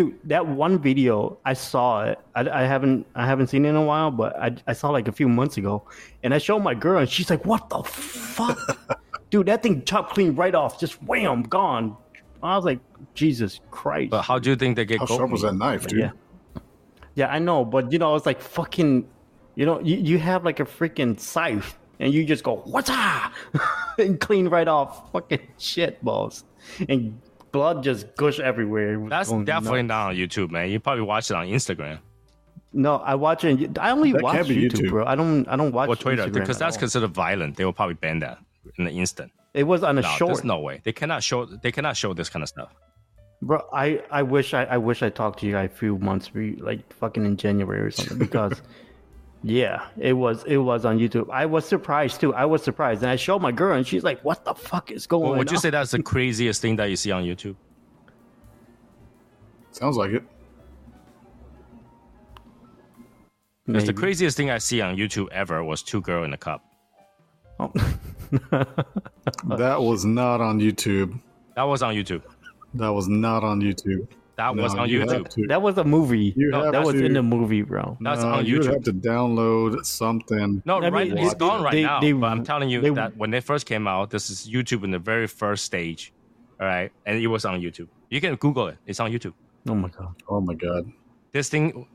[0.00, 0.18] dude?
[0.24, 2.18] That one video, I saw it.
[2.34, 5.08] I, I haven't I haven't seen it in a while, but I I saw like
[5.08, 5.82] a few months ago,
[6.22, 8.58] and I showed my girl, and she's like, what the fuck,
[9.30, 9.46] dude?
[9.46, 11.96] That thing chopped clean right off, just wham, gone.
[12.42, 12.80] I was like,
[13.14, 14.10] Jesus Christ.
[14.10, 15.98] But how do you think they get How goat sharp was that knife, dude?
[16.00, 16.10] Yeah.
[17.14, 19.06] Yeah, I know, but you know, it's like fucking,
[19.56, 22.90] you know, you, you have like a freaking scythe and you just go, what's
[23.98, 26.44] and clean right off fucking shit balls.
[26.88, 27.20] And
[27.52, 28.98] blood just gush everywhere.
[29.08, 29.88] That's definitely nuts.
[29.88, 30.70] not on YouTube, man.
[30.70, 31.98] You probably watch it on Instagram
[32.72, 33.78] No, I watch it.
[33.78, 34.90] I only That watch YouTube, YouTube.
[34.90, 35.04] bro.
[35.06, 36.80] I don't, I don't watch or Twitter Instagram because that's all.
[36.80, 37.56] considered violent.
[37.56, 38.38] They will probably ban that
[38.78, 39.32] in an instant.
[39.54, 40.28] It was on a No, short.
[40.28, 40.80] there's no way.
[40.84, 41.44] They cannot show.
[41.46, 42.72] They cannot show this kind of stuff.
[43.42, 46.30] Bro, I, I wish I, I wish I talked to you guys a few months,
[46.34, 48.60] like fucking in January or something, because
[49.42, 51.28] yeah, it was it was on YouTube.
[51.30, 52.34] I was surprised too.
[52.34, 55.06] I was surprised, and I showed my girl, and she's like, "What the fuck is
[55.06, 57.56] going Well, on?" would you say that's the craziest thing that you see on YouTube?
[59.72, 60.24] Sounds like it.
[63.66, 66.64] Because the craziest thing I see on YouTube ever was two girl in a cup.
[67.58, 67.72] Oh.
[69.44, 71.20] That was not on YouTube.
[71.56, 72.22] That was on YouTube.
[72.74, 74.08] That was not on YouTube.
[74.40, 75.28] That No, was on you YouTube.
[75.28, 76.32] to- that was a movie.
[76.34, 77.98] You No, have that was to- in the movie, bro.
[78.00, 80.62] That's no, on You'd have to download something.
[80.64, 82.00] No, I right, they- it's gone right they- now.
[82.00, 84.82] they- but I'm telling you they- that when they first came out, this is YouTube
[84.82, 86.14] in the very first stage.
[86.58, 87.88] All right, and it was on YouTube.
[88.08, 88.78] You can Google it.
[88.86, 89.34] It's on YouTube.
[89.68, 90.14] Oh my god.
[90.26, 90.90] Oh my god.
[91.32, 91.86] This thing,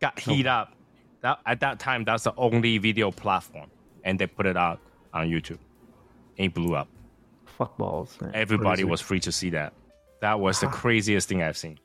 [0.00, 0.30] got oh.
[0.30, 0.74] heat up.
[1.22, 3.68] That at that time, that's the only video platform,
[4.04, 4.78] and they put it out
[5.12, 5.58] on YouTube.
[6.38, 6.86] And it blew up.
[7.58, 8.30] Fuck balls, man.
[8.34, 8.90] Everybody Crazy.
[8.90, 9.72] was free to see that.
[10.22, 11.80] That was the craziest thing I've seen.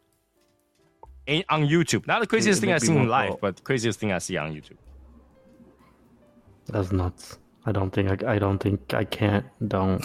[1.26, 3.63] In, on YouTube, not the craziest It thing I've seen in want life, but the
[3.63, 4.78] craziest thing I see on YouTube.
[6.67, 7.39] That's nuts.
[7.65, 9.43] I don't think I, I don't think I can't.
[9.67, 10.00] Don't.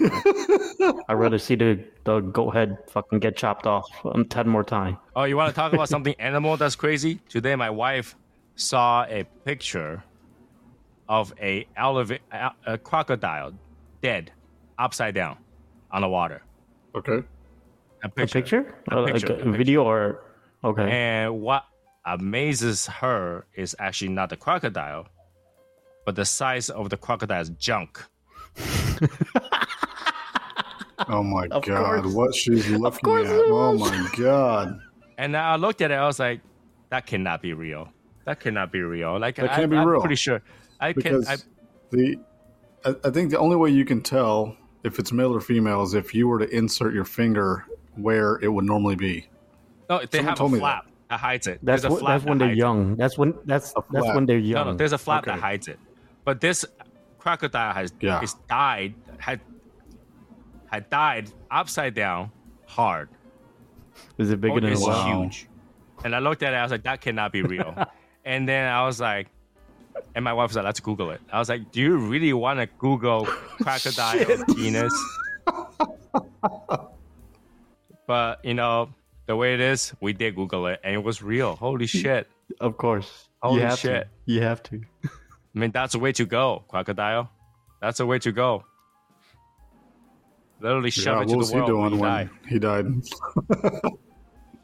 [1.08, 4.96] I'd rather see the the goat head fucking get chopped off um, ten more times.
[5.14, 7.20] Oh, you want to talk about something animal that's crazy?
[7.28, 8.16] Today, my wife
[8.56, 10.02] saw a picture
[11.06, 13.52] of a, eleva- a, a crocodile
[14.00, 14.32] dead,
[14.78, 15.36] upside down,
[15.90, 16.42] on the water.
[16.94, 17.22] Okay.
[18.04, 18.40] A A picture.
[18.40, 18.74] picture?
[18.90, 19.52] A oh, like picture, a, a picture.
[19.52, 20.24] video or
[20.62, 20.88] okay?
[20.90, 21.64] And what
[22.06, 25.08] amazes her is actually not the crocodile,
[26.04, 28.00] but the size of the crocodile's junk.
[31.08, 32.14] Oh my Of god, course.
[32.14, 33.34] what she's looking course at.
[33.46, 34.78] Oh my god.
[35.18, 36.40] And I looked at it, I was like,
[36.90, 37.88] that cannot be real.
[38.26, 39.18] That cannot be real.
[39.18, 40.00] Like, That I, can't be I'm real.
[40.00, 40.40] pretty sure.
[40.80, 41.02] I can.
[41.02, 41.36] Because I,
[41.90, 42.16] the
[42.84, 45.94] I, I think the only way you can tell if it's male or female is
[45.94, 49.26] if you were to insert your finger where it would normally be.
[49.88, 50.62] no, they Someone have told a me that.
[50.62, 51.58] flap that hides it.
[51.62, 52.60] that's There's a what, flap that's when they're hides it.
[52.60, 52.96] young.
[52.96, 54.66] That's when that's that's when they're young.
[54.68, 55.78] no, there's a flap that hides it.
[56.24, 56.64] But this
[57.18, 58.20] crocodile has Yeah.
[58.22, 59.40] is died had
[60.66, 62.30] had died upside down
[62.66, 63.08] hard.
[64.18, 65.22] Is it bigger Oh, than a it's wow.
[65.22, 65.46] huge.
[66.04, 67.74] And I looked at it, I was like, that cannot be real.
[68.24, 69.28] and then I was like,
[70.14, 71.20] and my wife was like, let's Google it.
[71.32, 73.24] I was like, do you really want to Google
[73.62, 74.92] crocodile penis?
[78.06, 78.90] but you know,
[79.26, 81.56] the way it is, we did Google it and it was real.
[81.56, 82.28] Holy shit.
[82.60, 83.28] Of course.
[83.42, 84.04] Holy you have shit.
[84.04, 84.32] To.
[84.32, 84.80] You have to.
[85.04, 87.30] I mean, that's the way to go, crocodile.
[87.80, 88.64] That's the way to go.
[90.60, 92.58] Literally shove Yeah, it what to was the he world when doing you when he
[92.58, 92.86] died?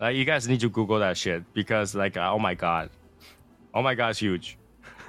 [0.00, 2.88] Like, you guys need to Google that shit because, like, uh, oh my god,
[3.74, 4.56] oh my god, it's huge.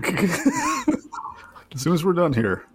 [0.04, 2.66] As soon as we're done here.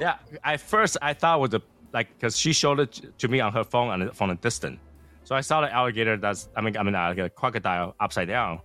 [0.00, 1.62] yeah, at first I thought it was a
[1.94, 4.78] like because she showed it to me on her phone on, from a distance.
[5.22, 8.60] So I saw the alligator that's I mean I mean uh, a crocodile upside down,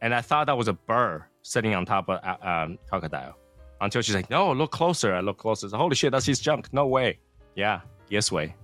[0.00, 3.36] and I thought that was a bird sitting on top of a um, crocodile.
[3.80, 5.68] Until she's like, "No, look closer." I look closer.
[5.68, 6.72] So, Holy shit, that's his junk.
[6.72, 7.18] No way.
[7.54, 8.54] Yeah, yes way.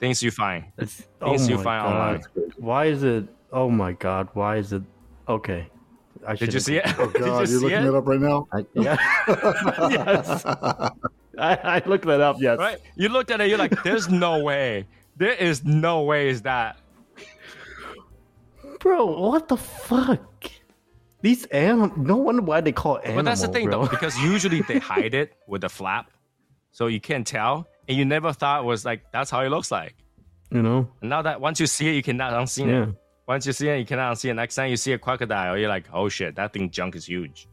[0.00, 0.64] Things you find.
[0.78, 1.92] It's, Things oh you my find God.
[1.92, 2.52] online.
[2.56, 3.28] Why is it?
[3.52, 4.28] Oh my god!
[4.34, 4.82] Why is it?
[5.28, 5.70] Okay.
[6.26, 6.84] I Did you see it?
[6.98, 7.84] Oh Did god, you you're see looking it?
[7.84, 8.48] it up right now?
[8.52, 8.96] I, yeah.
[9.90, 10.44] yes.
[11.38, 12.36] I, I looked that up.
[12.40, 12.58] Yes.
[12.58, 12.78] Right?
[12.96, 13.48] You looked at it.
[13.48, 14.86] You're like, "There's no way.
[15.16, 16.76] There is no way is that."
[18.80, 20.50] Bro, what the fuck?
[21.20, 21.92] These animals.
[21.96, 23.16] No wonder why they call animals.
[23.16, 23.82] But that's the thing, bro.
[23.84, 26.10] though, because usually they hide it with a flap,
[26.70, 29.70] so you can't tell, and you never thought it was like that's how it looks
[29.72, 29.96] like.
[30.52, 30.88] you know.
[31.00, 32.82] And now that once you see it, you cannot unsee Yeah.
[32.90, 32.94] it.
[33.26, 34.34] Once you see it, you cannot unsee it.
[34.34, 37.48] Next time you see a crocodile, you're like, oh shit, that thing junk is huge.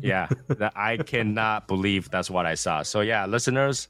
[0.00, 2.82] Yeah, that I cannot believe that's what I saw.
[2.82, 3.88] So yeah, listeners,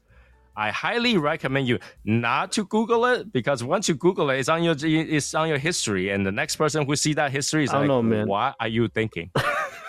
[0.56, 4.62] I highly recommend you not to Google it because once you Google it, it's on
[4.62, 7.78] your it's on your history, and the next person who see that history is I
[7.78, 8.26] like, know, man.
[8.26, 9.30] what are you thinking?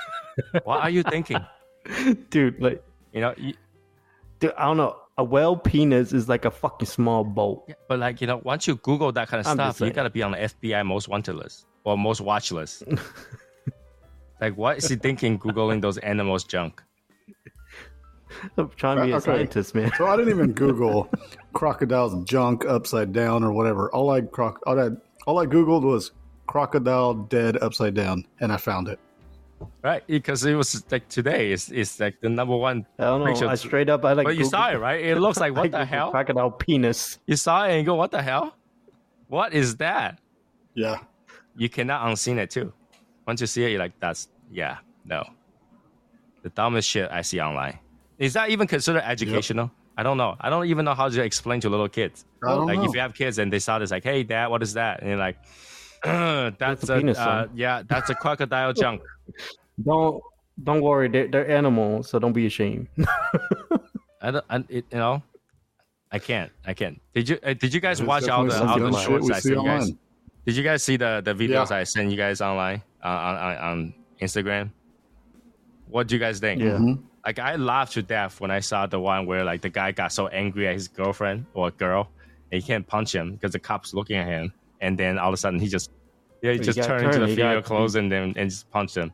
[0.63, 1.43] what are you thinking?
[2.29, 3.53] Dude, like, You know, you,
[4.39, 4.97] dude, I don't know.
[5.17, 7.65] A whale penis is like a fucking small boat.
[7.67, 10.10] Yeah, but like you know, once you Google that kind of I'm stuff, you gotta
[10.10, 12.84] be on the FBI most wanted list or most watch list.
[14.41, 15.39] like, what is he thinking?
[15.39, 16.82] Googling those animals junk.
[18.58, 19.25] I'm trying to be a Okay.
[19.25, 19.91] scientist, man.
[19.97, 21.10] So I didn't even Google
[21.54, 23.91] crocodile's junk upside down or whatever.
[23.93, 24.89] All I croc all I
[25.27, 26.12] all I Googled was
[26.47, 28.99] crocodile dead upside down, and I found it.
[29.84, 30.01] Right?
[30.08, 32.86] Because it was like today is is like the number one.
[32.97, 33.25] I don't know.
[33.27, 33.47] picture.
[33.47, 34.25] I straight up, I like.
[34.25, 35.04] But you saw it, right?
[35.04, 36.10] It looks like what the hell?
[36.12, 37.19] Crocodile penis.
[37.27, 38.56] You saw it and you go, what the hell?
[39.27, 40.19] What is that?
[40.73, 40.99] Yeah.
[41.56, 42.73] You cannot unseen it too.
[43.27, 45.23] Once you see it, you're like, that's yeah, no.
[46.43, 47.79] The dumbest shit I see online.
[48.17, 49.71] Is that even considered educational?
[49.97, 50.35] I don't know.
[50.39, 52.25] I don't even know how to explain to little kids.
[52.43, 52.85] I don't like know.
[52.85, 55.09] if you have kids and they saw this, like, "Hey, dad, what is that?" And
[55.09, 55.37] you're like,
[56.03, 59.01] "That's That's a a, penis, uh, yeah, that's a crocodile junk."
[59.83, 60.21] Don't
[60.63, 61.07] don't worry.
[61.07, 62.87] They're, they're animals, so don't be ashamed.
[64.21, 65.23] I don't, I, it, you know,
[66.11, 67.01] I can't, I can't.
[67.15, 69.39] Did you uh, did you guys There's watch all the definitely all the shorts I
[69.39, 69.91] see sent you guys?
[70.45, 71.77] Did you guys see the the videos Yeah.
[71.77, 74.71] I sent you guys online uh, on, on on Instagram?
[75.88, 76.62] What do you guys think?
[76.62, 76.71] Yeah.
[76.77, 77.03] Mhm.
[77.25, 80.12] Like I laughed to death when I saw the one where like the guy got
[80.12, 82.10] so angry at his girlfriend or girl,
[82.51, 85.34] and he can't punch him because the cops looking at him, and then all of
[85.34, 85.91] a sudden he just
[86.41, 88.49] yeah he He just got turned into the he female got- clothes and then and
[88.49, 89.13] just punched him.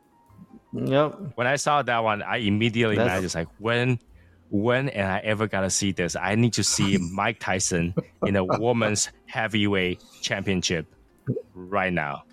[0.73, 1.33] Yep.
[1.35, 3.99] When I saw that one, I immediately That's- imagined like when
[4.49, 6.15] when am I ever gonna see this?
[6.15, 7.93] I need to see Mike Tyson
[8.25, 10.85] in a woman's heavyweight championship
[11.53, 12.23] right now.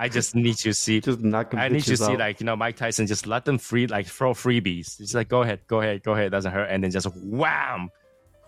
[0.00, 0.98] I just need to see.
[1.02, 2.18] Just knocking I need to see out.
[2.18, 4.98] like you know Mike Tyson just let them free like throw freebies.
[4.98, 6.28] It's like go ahead, go ahead, go ahead.
[6.28, 7.90] It doesn't hurt, and then just wham,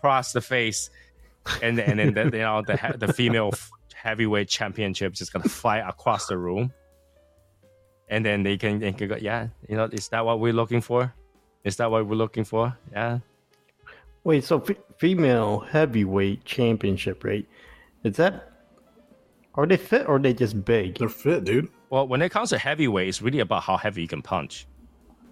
[0.00, 0.88] cross the face,
[1.62, 3.52] and and then the, you know the the female
[3.94, 6.72] heavyweight championship just gonna fly across the room,
[8.08, 9.16] and then they can, they can go.
[9.16, 11.12] Yeah, you know, is that what we're looking for?
[11.64, 12.78] Is that what we're looking for?
[12.92, 13.18] Yeah.
[14.24, 17.46] Wait, so f- female heavyweight championship, right?
[18.04, 18.51] Is that
[19.54, 20.98] are they fit or are they just big?
[20.98, 21.68] They're fit, dude.
[21.90, 24.66] Well, when it comes to heavyweight, it's really about how heavy you can punch,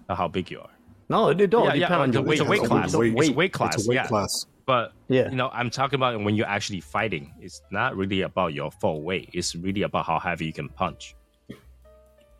[0.07, 0.69] not how big you are.
[1.09, 1.65] No, they don't.
[1.65, 2.95] Yeah, It yeah, depends on the weight- the It's a class.
[2.95, 3.75] weight- It's weight class.
[3.75, 4.07] It's a weight yeah.
[4.07, 4.45] class.
[4.65, 5.29] But Yeah.
[5.29, 7.33] you know, I'm talking about when you're actually fighting.
[7.41, 9.29] It's not really about your full weight.
[9.33, 11.15] It's really about how heavy you can punch.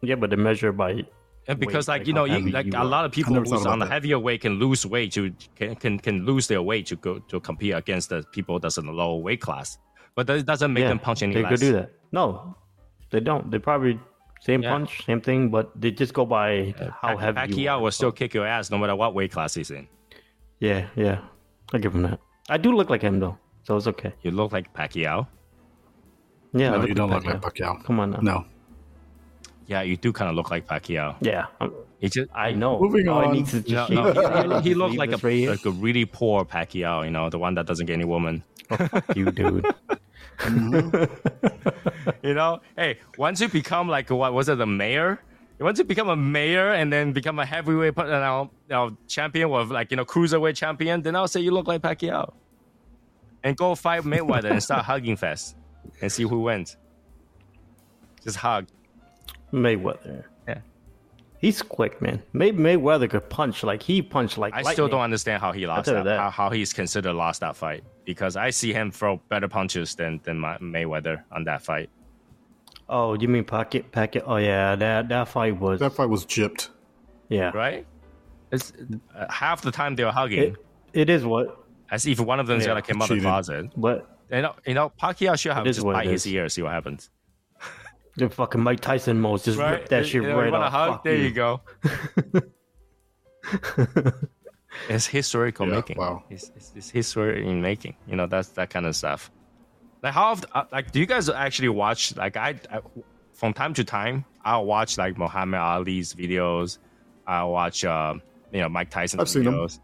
[0.02, 1.04] Yeah, but they measure by
[1.48, 3.52] And because, Weight, like like you know, you, like you a lot of people who's
[3.52, 3.92] on about the that.
[3.92, 7.40] heavier weight can lose weight to can, can can lose their weight to go to
[7.40, 9.78] compete against the people that's in the lower weight class.
[10.16, 11.52] But that doesn't make yeah, them punch any they less.
[11.52, 11.92] could do that.
[12.12, 12.56] No,
[13.12, 13.50] they don't.
[13.52, 14.00] They probably
[14.42, 14.72] same Yeah.
[14.72, 17.40] punch, same thing, but they just go by uh, how Pa- heavy.
[17.40, 17.80] you Pacquiao are.
[17.82, 19.88] will still kick your ass no matter what weight class he's in.
[20.60, 21.20] Yeah, yeah.
[21.74, 22.20] I give him that.
[22.50, 24.14] I do look like him though, so it's okay.
[24.24, 25.28] You look like Pacquiao.
[26.54, 27.84] Yeah, No, look you don't look like Pacquiao.
[27.86, 28.20] Come on now.
[28.22, 28.46] No.
[29.68, 31.16] Yeah, you do kind of look like Pacquiao.
[31.22, 32.80] Yeah, I'm- He just I know.
[32.80, 33.34] Moving All on.
[33.34, 37.06] need to No, no, he, he looked like a, right like a really poor Pacquiao,
[37.06, 38.44] you know, the one that doesn't get any woman.
[39.16, 39.66] you dude.
[42.24, 45.22] You know, hey, once you become like what was it, the mayor?
[45.60, 49.50] Once you become a mayor and then become a heavyweight you know, you know, champion
[49.52, 52.34] or like you know cruiserweight champion, then I'll say you look like Pacquiao.
[53.44, 55.56] And go fight Mayweather and start hugging fest
[56.02, 56.78] and see who wins.
[58.24, 58.68] Just hug.
[59.54, 60.24] Mayweather.
[61.42, 61.48] Yeah.
[61.48, 62.22] He's quick, man.
[62.34, 64.54] May Mayweather could punch like he punched like.
[64.54, 66.20] I still don't understand how he lost that, that.
[66.20, 70.20] How, how he's considered lost that fight because I see him throw better punches than
[70.24, 71.90] than my, Mayweather on that fight.
[72.88, 73.92] Oh, you mean Pocket?
[73.92, 74.24] Pocket?
[74.26, 75.80] Oh yeah, that that fight was.
[75.80, 76.70] That fight was gypped.
[77.30, 77.52] yeah.
[77.56, 77.88] Right?
[78.52, 78.74] It's
[79.16, 80.40] uh, half the time they were hugging.
[80.44, 80.56] It,
[80.94, 81.58] it is what,
[81.90, 83.24] as if one of them's Yeah, gonna come out of the cheated.
[83.24, 83.70] closet.
[83.78, 86.26] but You know, you know, Pacquiao should have It is just what it bite his
[86.26, 86.34] is.
[86.34, 87.10] ear, see what happens.
[88.18, 90.72] The fucking Mike Tyson modes just rip that shit You right you off.
[90.72, 90.92] hug?
[90.96, 91.62] Fuck There you, go.
[94.90, 95.98] it's historical Yeah, making.
[95.98, 96.24] wow.
[96.30, 97.96] It's, it's, it's history in making.
[98.08, 99.32] You know, that's that kind of stuff.
[100.04, 102.16] Like how often, uh, like do you guys actually watch?
[102.16, 102.80] Like I, I,
[103.34, 106.80] from time to time, I'll watch like Muhammad Ali's videos.
[107.28, 108.16] I'll watch, uh,
[108.52, 109.54] you know, Mike Tyson's I've seen 'em.
[109.54, 109.80] videos.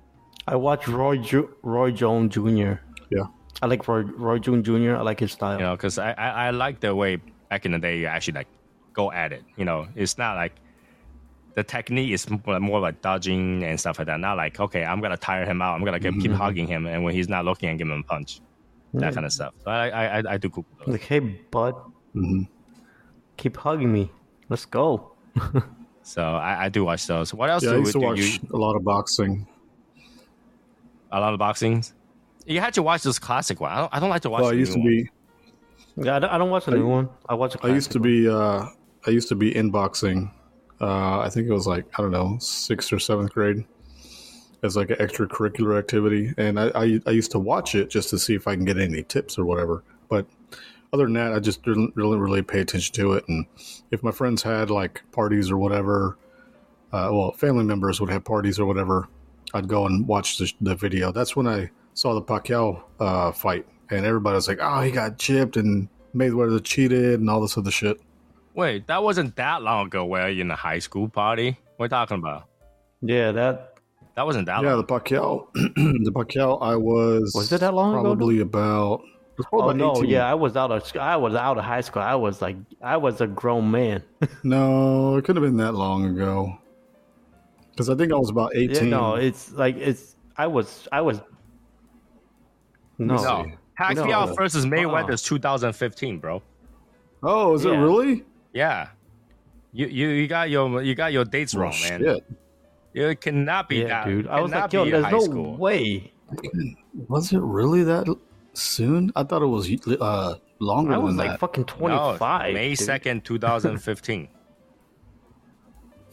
[0.47, 2.73] I watch Roy Ju- Roy Jones Jr.
[3.11, 3.25] Yeah.
[3.61, 4.95] I like Roy Roy Jones Jr.
[4.95, 5.57] I like his style.
[5.59, 7.17] you know because I, I i like the way
[7.49, 8.47] back in the day you actually like
[8.93, 9.87] go at it you know?
[9.95, 10.53] It's not like
[11.55, 14.19] the technique is more, more like dodging and stuff like that.
[14.19, 15.75] Not like okay i'm gonna tire him out.
[15.75, 18.03] I'm gonna keep, keep hugging him and when he's not looking and give him a
[18.03, 18.41] punch.
[18.93, 19.53] That kind of stuff.
[19.63, 20.87] So i i i, I do cool those.
[20.89, 21.75] Like, hey, bud,
[22.13, 22.43] hmm
[23.37, 24.09] keep hugging me.
[24.49, 25.11] Let's go.
[26.03, 27.33] so I, I do watch those.
[27.33, 29.45] What else Yeah, I do, used to watch you a lot of boxing.
[31.11, 31.93] a lot of boxings
[32.47, 33.71] you had to watch this classic one.
[33.71, 34.91] I don't, I don't like to watch Well, I used to new one.
[34.93, 35.09] be
[35.97, 37.09] Yeah, I don't, I don't watch the new one.
[37.27, 37.55] I watch.
[37.63, 38.65] I used to be uh,
[39.05, 40.31] I used to be in boxing.
[40.79, 43.65] Uh, I think it was like I don't know sixth or seventh grade
[44.63, 48.19] as like an extracurricular activity, and I, I I used to watch it just to
[48.19, 49.83] see if I can get any tips or whatever.
[50.07, 50.27] But
[50.93, 53.27] other than that, I just didn't really really pay attention to it.
[53.27, 53.47] And
[53.91, 56.17] if my friends had like parties or whatever,
[56.91, 59.07] uh, well, family members would have parties or whatever,
[59.53, 61.11] I'd go and watch the, the video.
[61.11, 65.17] That's when I saw the Pacquiao uh, fight, and everybody was like, "Oh, he got
[65.17, 67.99] chipped and Mayweather cheated and all this other shit."
[68.53, 71.85] wait that wasn't that long ago where you in the high school party what are
[71.85, 72.45] you talking about
[73.01, 73.75] Yeah, that
[74.15, 74.63] that wasn't that long.
[74.65, 76.59] Yeah, long the Pacquiao, the Pacquiao.
[76.59, 79.01] I was Was it that long ago, Probably about.
[79.37, 80.05] it Oh probably no, 18.
[80.09, 82.01] yeah, I was out of I was out of high school.
[82.01, 84.01] I was like I was a grown man.
[84.43, 86.57] No, it couldn't have been that long ago.
[87.69, 88.89] Because I think I was about yeah, eighteen.
[88.89, 91.21] no, it's like it's I was I was
[92.97, 93.45] no.
[93.79, 93.85] No.
[93.85, 94.33] Pacquiao No.
[94.35, 95.13] versus Mayweather Uh-uh.
[95.13, 96.41] is 2015, bro.
[97.23, 98.23] oh, is it really?
[98.53, 98.89] Yeah.
[99.73, 101.99] You, you you got your you got your dates wrong, oh, man.
[102.01, 102.23] Shit.
[102.93, 104.05] It cannot be Yeah, that.
[104.07, 104.27] dude.
[104.27, 105.57] I was cannot like, yo, there's high no school.
[105.57, 106.11] way.
[107.07, 108.07] Was it really that
[108.53, 109.11] soon?
[109.15, 109.69] I thought it was
[110.01, 111.39] uh, longer I was than like that.
[111.39, 112.53] fucking No, 25.
[112.55, 112.79] May dude.
[112.87, 114.27] 2nd, 2015.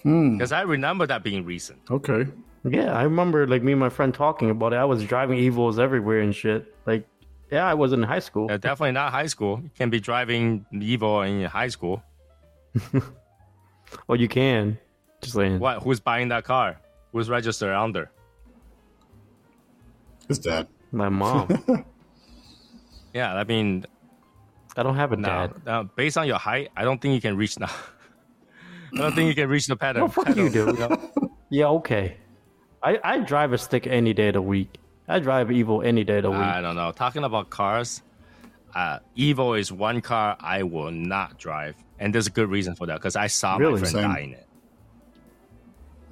[0.02, 0.36] Hmm.
[0.36, 1.78] Because I remember that being recent.
[1.90, 2.26] Okay.
[2.68, 4.76] Yeah, I remember like me and my friend talking about it.
[4.76, 6.73] I was driving Evos everywhere and shit.
[7.44, 8.50] Like, yeah, I was in high school.
[8.50, 9.60] Uh, definitely not high school.
[9.62, 12.02] You can't be driving Evo in high school.
[14.08, 14.76] Well, you can.
[15.20, 15.60] Just saying.
[15.60, 15.82] What?
[15.84, 16.80] Who's buying that car?
[17.12, 18.10] Who's registered under?
[20.28, 20.66] His dad.
[20.92, 21.48] My mom.
[23.14, 23.86] Yeah, I mean,
[24.76, 25.64] I don't have a now, dad.
[25.64, 27.70] no, based on your height, I don't think you can reach now.
[28.92, 30.02] I don't think you can reach the pedal.
[30.02, 30.76] No, fuck pedal, you, dude.
[30.80, 31.12] know?
[31.48, 32.16] Yeah, okay.
[32.82, 34.78] I, I drive a stick any day of the week.
[35.08, 36.40] I drive Evo any day of the week.
[36.40, 36.90] I don't know.
[36.92, 38.02] Talking about cars,
[38.74, 42.86] uh, Evo is one car I will not drive, and there's a good reason for
[42.86, 43.72] that because I saw Really?
[43.74, 44.10] my friend Same.
[44.10, 44.46] die in it.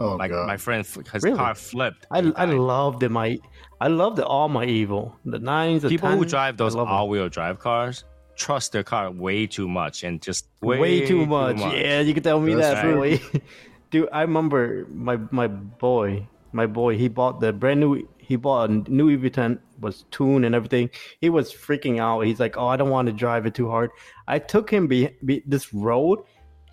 [0.00, 0.46] Oh Like god.
[0.46, 1.36] my friend, his Really?
[1.36, 2.06] car flipped.
[2.10, 2.54] I, He I died.
[2.54, 3.38] loved it, my
[3.80, 5.12] I loved it, all my Evo.
[5.24, 6.94] The nines, the people who drive those I love 'em.
[6.94, 11.58] all-wheel drive cars trust their car way too much and just way, way, too, much.
[11.58, 13.20] Yeah, you can tell me That's that, right.
[13.90, 16.96] Dude, I remember my my boy, my boy.
[16.96, 18.08] He bought the brand new.
[18.22, 20.90] He bought a new EV10, was tuned and everything.
[21.20, 22.20] He was freaking out.
[22.20, 23.90] He's like, "Oh, I don't want to drive it too hard."
[24.28, 26.20] I took him be, be this road.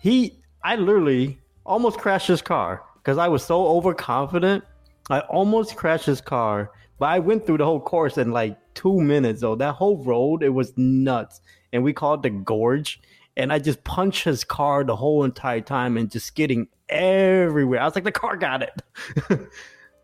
[0.00, 4.64] He, I literally almost crashed his car because I was so overconfident.
[5.10, 9.00] I almost crashed his car, but I went through the whole course in like two
[9.00, 9.40] minutes.
[9.40, 11.40] Though that whole road, it was nuts,
[11.72, 13.00] and we called the gorge.
[13.36, 17.80] And I just punched his car the whole entire time and just skidding everywhere.
[17.80, 18.82] I was like, the car got it.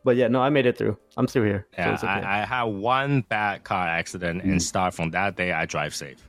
[0.06, 0.96] but yeah, no, I made it through.
[1.16, 1.66] I'm still here.
[1.74, 2.12] so Yeah, it's okay.
[2.12, 4.52] I, I had one bad car accident, Mm.
[4.52, 6.20] and start from that day, I drive safe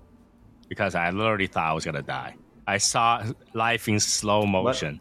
[0.67, 2.35] because I literally thought I was gonna die.
[2.65, 3.23] I saw
[3.53, 4.99] life in slow motion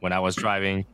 [0.00, 0.84] when I was driving.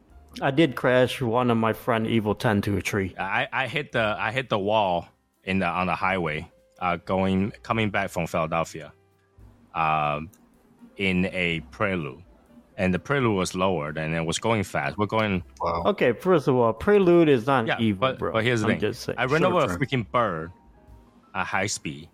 [0.40, 3.14] I did crash one of my front Evo 10 to a tree.
[3.18, 5.08] I, I hit the I hit the wall
[5.42, 8.92] in the on the highway, uh, going coming back from Philadelphia,
[9.74, 10.30] um,
[10.96, 12.22] in a Prelude,
[12.80, 14.96] and the Prelude was lowered and it was going fast.
[14.98, 15.82] We're going wow.
[15.92, 18.32] Okay, first of all, Prelude is not yeah, Evo, but, bro.
[18.32, 19.18] but here's the I'm thing: Just saying.
[19.18, 19.76] I ran Sure, over sure.
[19.76, 20.50] a freaking bird
[21.34, 22.08] at high speed,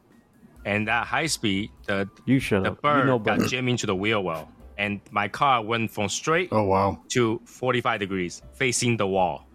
[0.65, 3.95] and that high speed, the you shut the bird you know got jammed into the
[3.95, 6.99] wheel well, and my car went from straight Oh wow.
[7.15, 9.47] to 45 degrees, facing the wall,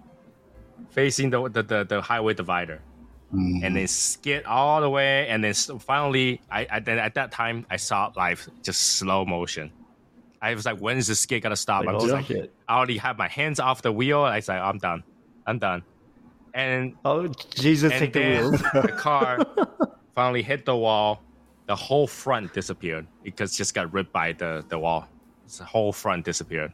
[0.91, 2.79] facing the the, the, the highway divider,
[3.33, 3.63] Mm.
[3.63, 7.65] and then skid all the way, and then finally, I, I then at that time
[7.69, 9.71] I saw life just slow motion.
[10.41, 11.85] I was like, when is this skid gonna stop?
[11.85, 12.53] Like, I was like, shit.
[12.67, 14.21] I already have my hands off the wheel.
[14.21, 15.03] I was like, I'm done,
[15.45, 15.83] I'm done,
[16.53, 18.61] and Oh, Jesus, and take the then wheels.
[18.61, 19.39] the car
[20.15, 21.21] finally hit the wall.
[21.67, 25.07] The whole front disappeared because it just got ripped by the, the wall.
[25.57, 26.73] The whole front disappeared.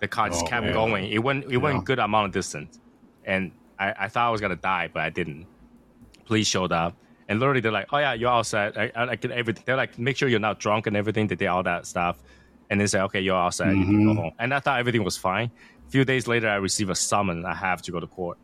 [0.00, 0.72] The car just Oh, kept man.
[0.72, 1.12] going.
[1.12, 2.78] It went it went good amount of distance,
[3.24, 5.46] and I, I thought I was gonna die, but I didn't.
[6.24, 6.96] Police showed up,
[7.28, 8.76] and literally they're like, "Oh yeah, you're outside.
[8.76, 11.34] I, I, I get everything." They're like, "Make sure you're not drunk and everything." They
[11.36, 12.16] did all that stuff,
[12.70, 13.68] and they say, "Okay, you're all set.
[13.76, 14.16] You can go Mhm.
[14.16, 15.50] home." And I thought everything was fine.
[15.86, 17.44] A few days later, I received a summons.
[17.44, 18.38] I have to go to court.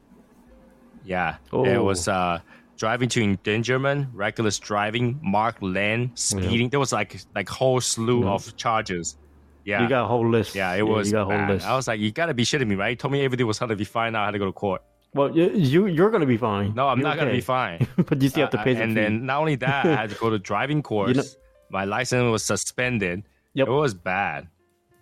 [1.05, 1.82] Yeah, it Oh.
[1.85, 2.41] was uh,
[2.78, 6.70] driving to endangerment, reckless driving, marked lane, speeding.
[6.70, 8.30] There was like like whole slew Yeah.
[8.30, 9.16] of charges.
[9.64, 10.55] Yeah, You got a whole list.
[10.55, 11.51] yeah, it was You got a whole bad.
[11.51, 11.66] list.
[11.66, 12.91] I was like, you gotta be shitting me, right?
[12.91, 14.12] You told me everything was gonna be fine.
[14.12, 14.82] Now I had to go to court.
[15.15, 16.75] Well, you, you you're gonna be fine.
[16.75, 17.87] No, I'm You're not gonna be fine.
[17.97, 19.01] but you still have to Uh, pay the and fee.
[19.01, 21.17] then not only that, I had to go to driving course.
[21.17, 21.23] know-
[21.71, 23.23] My license was suspended.
[23.55, 23.69] Yep.
[23.69, 24.49] It was bad.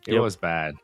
[0.06, 0.22] It Yep.
[0.22, 0.74] was bad.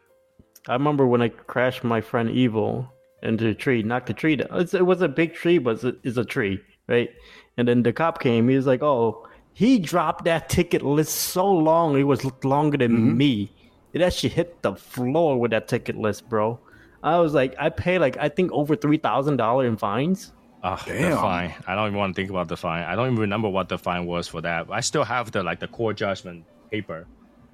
[0.68, 2.88] I remember when I crashed my friend Evo
[3.22, 4.48] into a tree, knocked the tree down.
[4.52, 7.10] It's, it was a big tree, but it's a, it's a tree, right?
[7.56, 8.48] And then the cop came.
[8.48, 11.98] He was like, "Oh, he dropped that ticket list so long.
[11.98, 13.16] It was longer than Mm-hmm.
[13.16, 13.50] me.
[13.92, 16.58] It actually hit the floor with that ticket list, bro."
[17.02, 20.32] I was like, I pay like I think over three thousand dollar in fines.
[20.62, 21.16] Oh, the Damn.
[21.18, 21.54] fine.
[21.66, 22.82] I don't even want to think about the fine.
[22.82, 24.66] I don't even remember what the fine was for that.
[24.70, 27.06] I still have the like the court judgment paper.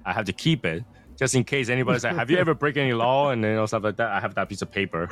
[0.05, 0.83] I have to keep it
[1.17, 3.83] just in case anybody's like, "Have you ever break any law?" and you know stuff
[3.83, 4.09] like that.
[4.09, 5.09] I have that piece of paper.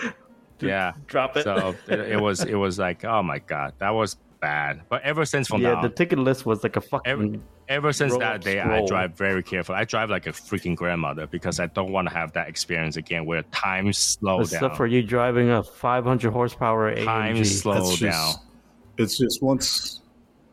[0.59, 0.93] Yeah.
[1.07, 1.43] Drop it.
[1.43, 4.81] So it, it was it was like, oh my god, that was bad.
[4.89, 7.11] But ever since from yeah, now, the ticket list was like a fucking.
[7.11, 9.75] ever, ever since that up day, I drive very careful.
[9.75, 13.25] I drive like a freaking grandmother because I don't want to have that experience again
[13.25, 14.57] where time slows down.
[14.57, 14.77] except down.
[14.77, 17.45] for you driving a 500 horsepower time AMG.
[17.45, 18.11] slow That's down.
[18.11, 18.39] just,
[18.97, 20.01] it's just once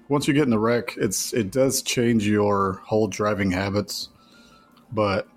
[0.09, 4.09] once you get in the wreck, it's it does change your whole driving habits.
[4.93, 5.29] But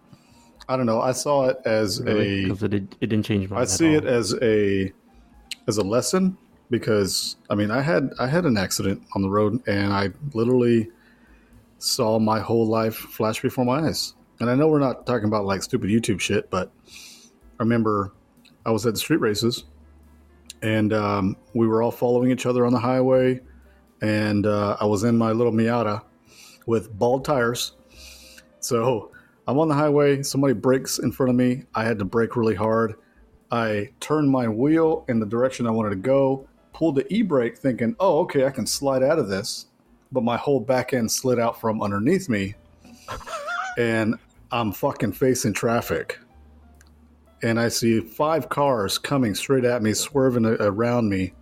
[0.68, 1.02] I don't know.
[1.02, 3.62] I saw it as a because it, did- it didn't change my.
[3.62, 4.92] I see it as a
[5.68, 6.38] as a lesson
[6.70, 10.90] because I mean I had I had an accident on the road and I literally
[11.84, 14.16] saw my whole life flash before my eyes.
[14.40, 18.14] And I know we're not talking about like stupid YouTube shit, but I remember
[18.66, 19.66] I was at the street races
[20.62, 23.42] and um, we were all following each other on the highway
[24.02, 26.02] and uh, I was in my little Miata
[26.66, 27.74] with bald tires.
[28.60, 29.12] So
[29.46, 30.24] I'm on the highway.
[30.24, 31.64] Somebody brakes in front of me.
[31.76, 32.96] I had to brake really hard.
[33.52, 37.58] I turned my wheel in the direction I wanted to go, pulled the e brake,
[37.58, 39.68] thinking, oh, okay, I can slide out of this.
[40.14, 42.55] But my whole back end slid out from underneath me.
[43.78, 44.16] and
[44.51, 46.20] I'm fucking facing traffic.
[47.41, 51.34] And I see five cars coming straight at me, swerving around me.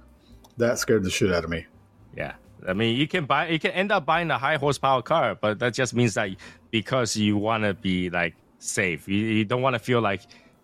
[0.57, 1.67] That scared the shit out of me.
[2.17, 2.33] Yeah,
[2.67, 5.59] I mean, you can buy, you can end up buying a high horsepower car, but
[5.59, 6.29] that just means that
[6.71, 10.23] because you want to be like safe, you, you don't want to feel like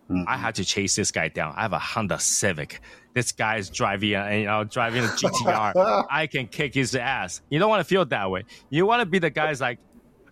[0.09, 0.23] mm-hmm.
[0.27, 1.53] I had to chase this guy down.
[1.55, 2.81] I have a Honda Civic.
[3.17, 6.05] This guy is driving, a, you know, driving a GTR.
[6.11, 7.41] I can kick his ass.
[7.49, 8.43] You don't want to feel that way.
[8.69, 9.79] You want to be the guy's like,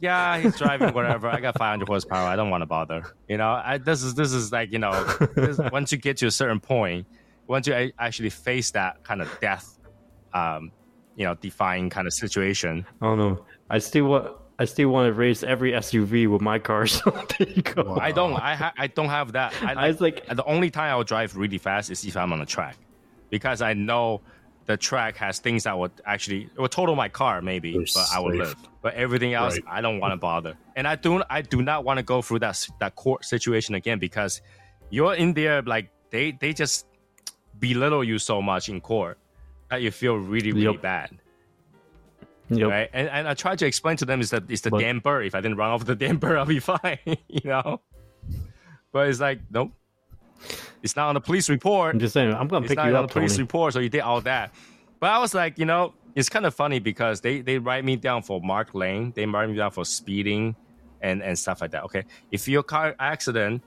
[0.02, 1.28] yeah, he's driving whatever.
[1.28, 2.28] I got 500 horsepower.
[2.28, 3.16] I don't want to bother.
[3.28, 5.04] You know, I, this is this is like you know,
[5.36, 7.08] this, once you get to a certain point,
[7.48, 9.80] once you actually face that kind of death,
[10.36, 10.72] um,
[11.16, 12.86] you know, defying kind of situation.
[13.02, 13.46] I don't know.
[13.68, 14.38] I still want.
[14.58, 16.88] I still want to race every SUV with my car.
[16.96, 17.98] So there you go.
[18.00, 18.34] I don't.
[18.34, 19.54] I ha- I don't have that.
[19.62, 22.32] I, I was like, the only time I will drive really fast is if I'm
[22.32, 22.78] on a track,
[23.30, 24.22] because I know
[24.66, 28.08] the track has things that would actually it will total my car maybe, They're but
[28.14, 28.40] I will safe.
[28.40, 28.56] live.
[28.82, 29.64] But everything else, Right.
[29.78, 30.56] I don't want to bother.
[30.76, 31.22] And I do.
[31.30, 34.42] I do not want to go through that that court situation again because
[34.90, 36.86] you're in there like they they just
[37.60, 39.18] belittle you so much in court
[39.70, 40.82] that you feel really really Yep.
[40.82, 41.10] bad.
[42.50, 42.70] Yep.
[42.70, 45.00] Right, and, and I tried to explain to them is that it's the But- damn
[45.00, 45.26] bird.
[45.26, 47.00] If I didn't run off the damn bird, I'll be fine.
[47.06, 47.82] you know,
[48.92, 49.72] but it's like nope.
[50.84, 51.94] It's not on the police report.
[51.96, 52.34] I'm just saying.
[52.34, 53.44] I'm gonna It's pick not you on up, the police Tony.
[53.44, 54.54] report, so you did all that.
[55.00, 57.96] But I was like, you know, it's kind of funny because they they write me
[57.96, 60.56] down for Mark Lane, they write me down for speeding,
[61.02, 61.84] and and stuff like that.
[61.86, 63.64] Okay, if your car accident,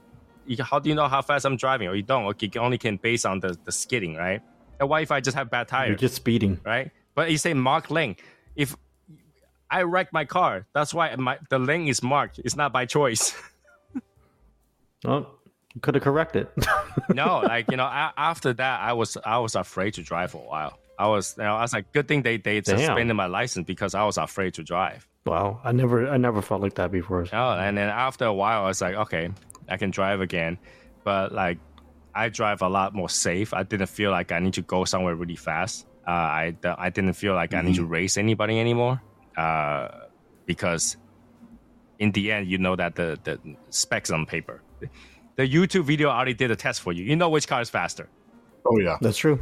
[0.47, 2.26] you, how do you know how fast I'm driving, or you don't?
[2.26, 4.41] Okay, you only can base on the the skidding, right?
[4.79, 5.89] And what if I just have bad tires?
[5.89, 6.61] You're just speeding.
[6.64, 6.93] right?
[7.16, 8.14] But you say Mark Lane,
[8.59, 8.76] if
[9.70, 12.38] I wreck my car, that's why my the lane is marked.
[12.44, 13.32] It's not by choice.
[15.04, 15.26] Oh,
[15.74, 16.48] you could have corrected.
[17.14, 20.42] no, like you know, a- after that, I was I was afraid to drive for
[20.44, 20.78] a while.
[20.98, 22.78] I was, you know, I was like, good thing they they Damn.
[22.78, 25.06] suspended my license because I was afraid to drive.
[25.24, 27.24] wow, I never, I never felt like that before.
[27.32, 29.30] Oh, and then after a while, I was like, okay,
[29.68, 30.59] I can drive again,
[31.04, 31.59] but like,
[32.16, 33.54] I drive a lot more safe.
[33.54, 35.86] I didn't feel like I need to go somewhere really fast.
[36.09, 39.02] Uh, I I didn't feel like I need to race anybody anymore,
[39.36, 39.88] uh,
[40.46, 40.96] because
[41.98, 43.38] in the end, you know that the the
[43.68, 44.62] specs on paper.
[45.36, 47.04] The YouTube video already did a test for you.
[47.04, 48.09] You know which car is faster.
[48.64, 48.96] Oh yeah.
[49.02, 49.38] That's true.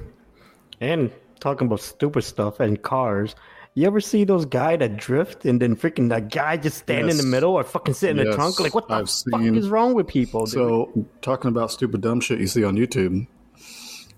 [0.80, 3.34] And talking about stupid stuff and cars,
[3.74, 7.16] you ever see those guy that drift and then freaking that guy just stand in
[7.16, 8.58] the middle or fucking sit in the trunk?
[8.60, 10.44] Like, what the I've fuck seen- is wrong with people?
[10.46, 10.52] dude?
[10.54, 13.26] So talking about stupid dumb shit you see on YouTube,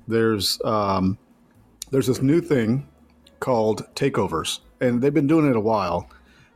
[0.08, 1.18] there's um,
[1.90, 2.88] there's this new thing
[3.40, 6.08] called takeovers, and they've been doing it a while,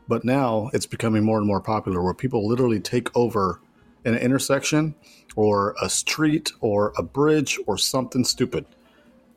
[0.09, 3.61] but now it's becoming more and more popular where people literally take over
[4.05, 4.95] an intersection
[5.37, 8.67] or a street or a bridge or something stupid.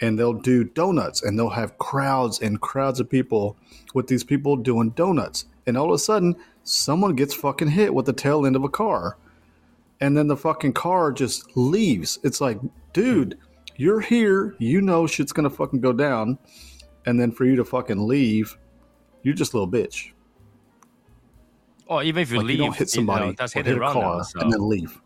[0.02, 3.56] And they'll do donuts and they'll have crowds and crowds of people
[3.94, 5.46] with these people doing donuts.
[5.66, 8.70] And all of a sudden, someone gets fucking hit with the tail end of a
[8.70, 9.18] car
[10.02, 12.20] and then the fucking car just leaves.
[12.24, 12.60] It's like,
[12.94, 13.38] dude,
[13.78, 16.38] you're here, you know shit's gonna fucking go down,
[17.06, 18.58] and then for you to fucking leave,
[19.24, 20.12] you're just a little bitch.
[21.88, 23.66] Or even if you Like leave, you don't hit somebody, you know, that's or hit
[23.68, 24.22] hit and a run car, now.
[24.24, 25.02] So and then leave.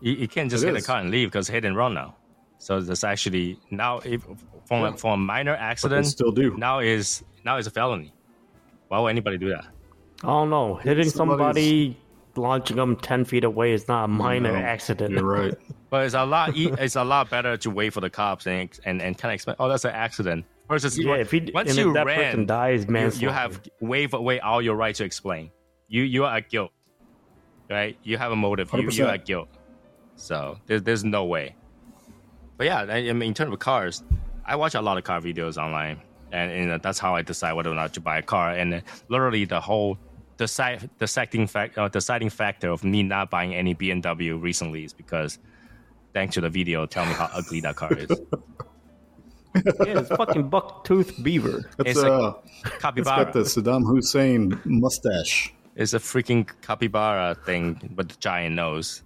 [0.00, 2.16] you, you can't just It hit a car and leave because hit and run now.
[2.58, 4.22] So that's actually now if
[4.66, 6.56] from a, from a minor But accident still do.
[6.56, 8.12] now is now is a felony.
[8.88, 9.64] Why would anybody do that?
[10.22, 10.74] I don't know.
[10.76, 11.98] Hitting Somebody's- somebody,
[12.36, 15.12] launching them 10 feet away is not a minor No, accident.
[15.14, 15.54] You're right.
[15.92, 16.56] But it's a lot.
[16.56, 19.34] e- it's a lot better to wait for the cops and and, and kind of
[19.34, 19.56] explain.
[19.60, 20.46] Oh, that's an accident.
[20.66, 23.60] Versus Yeah, if he, once you if that ran, person dies, you, man, you have
[23.82, 25.50] waive away all your right to explain.
[25.88, 26.70] You you are at guilt,
[27.68, 27.98] right?
[28.04, 28.72] You have a motive.
[28.72, 29.48] You, you are at guilt.
[30.16, 31.56] So there's there's no way.
[32.56, 34.02] But yeah, I, I mean, in terms of cars,
[34.46, 36.00] I watch a lot of car videos online,
[36.32, 38.52] and, and that's how I decide whether or not to buy a car.
[38.52, 39.98] And literally, the whole
[40.38, 45.38] decide deciding fact uh, deciding factor of me not buying any BMW recently is because
[46.14, 48.08] thanks to the video, tell me how ugly that car is.
[49.54, 51.70] yeah, it's fucking buck tooth beaver.
[51.80, 52.32] It's, It's like uh,
[52.64, 53.24] it's Capybara.
[53.24, 55.52] got the Saddam Hussein mustache.
[55.76, 59.02] It's a freaking capybara thing, with the giant nose.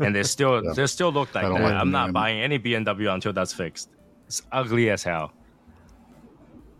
[0.00, 0.72] And they still Yeah.
[0.74, 1.52] they still look like that.
[1.52, 2.12] Like I'm not name.
[2.12, 3.88] buying any BMW until that's fixed.
[4.26, 5.32] It's ugly as hell.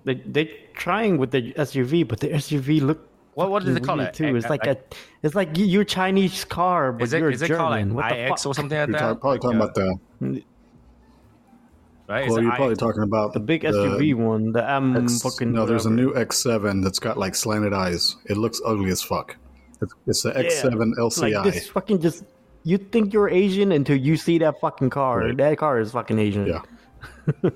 [0.05, 3.08] They they trying with the SUV, but the SUV look.
[3.39, 4.15] What what do they call it?
[4.15, 4.35] Too.
[4.35, 4.77] It's I- like I- a,
[5.23, 7.91] it's like your Chinese car, but Is it you're is it German.
[7.91, 8.47] called what like the IX fuck?
[8.51, 9.21] or something like You're that?
[9.21, 10.43] probably talking Like, about the.
[12.09, 12.29] right?
[12.29, 12.79] Well, you're probably IX?
[12.81, 15.53] talking about The big the SUV one, the M X- fucking.
[15.53, 18.17] no, there's a new X7 that's got like slanted eyes.
[18.27, 19.37] It looks ugly as fuck.
[19.81, 21.35] It's, it's the X7 LCI.
[21.35, 22.25] Like this fucking just.
[22.65, 25.21] You think you're Asian until you see that fucking car.
[25.21, 25.37] Right.
[25.37, 26.47] That car is fucking Asian.
[26.47, 26.63] Yeah.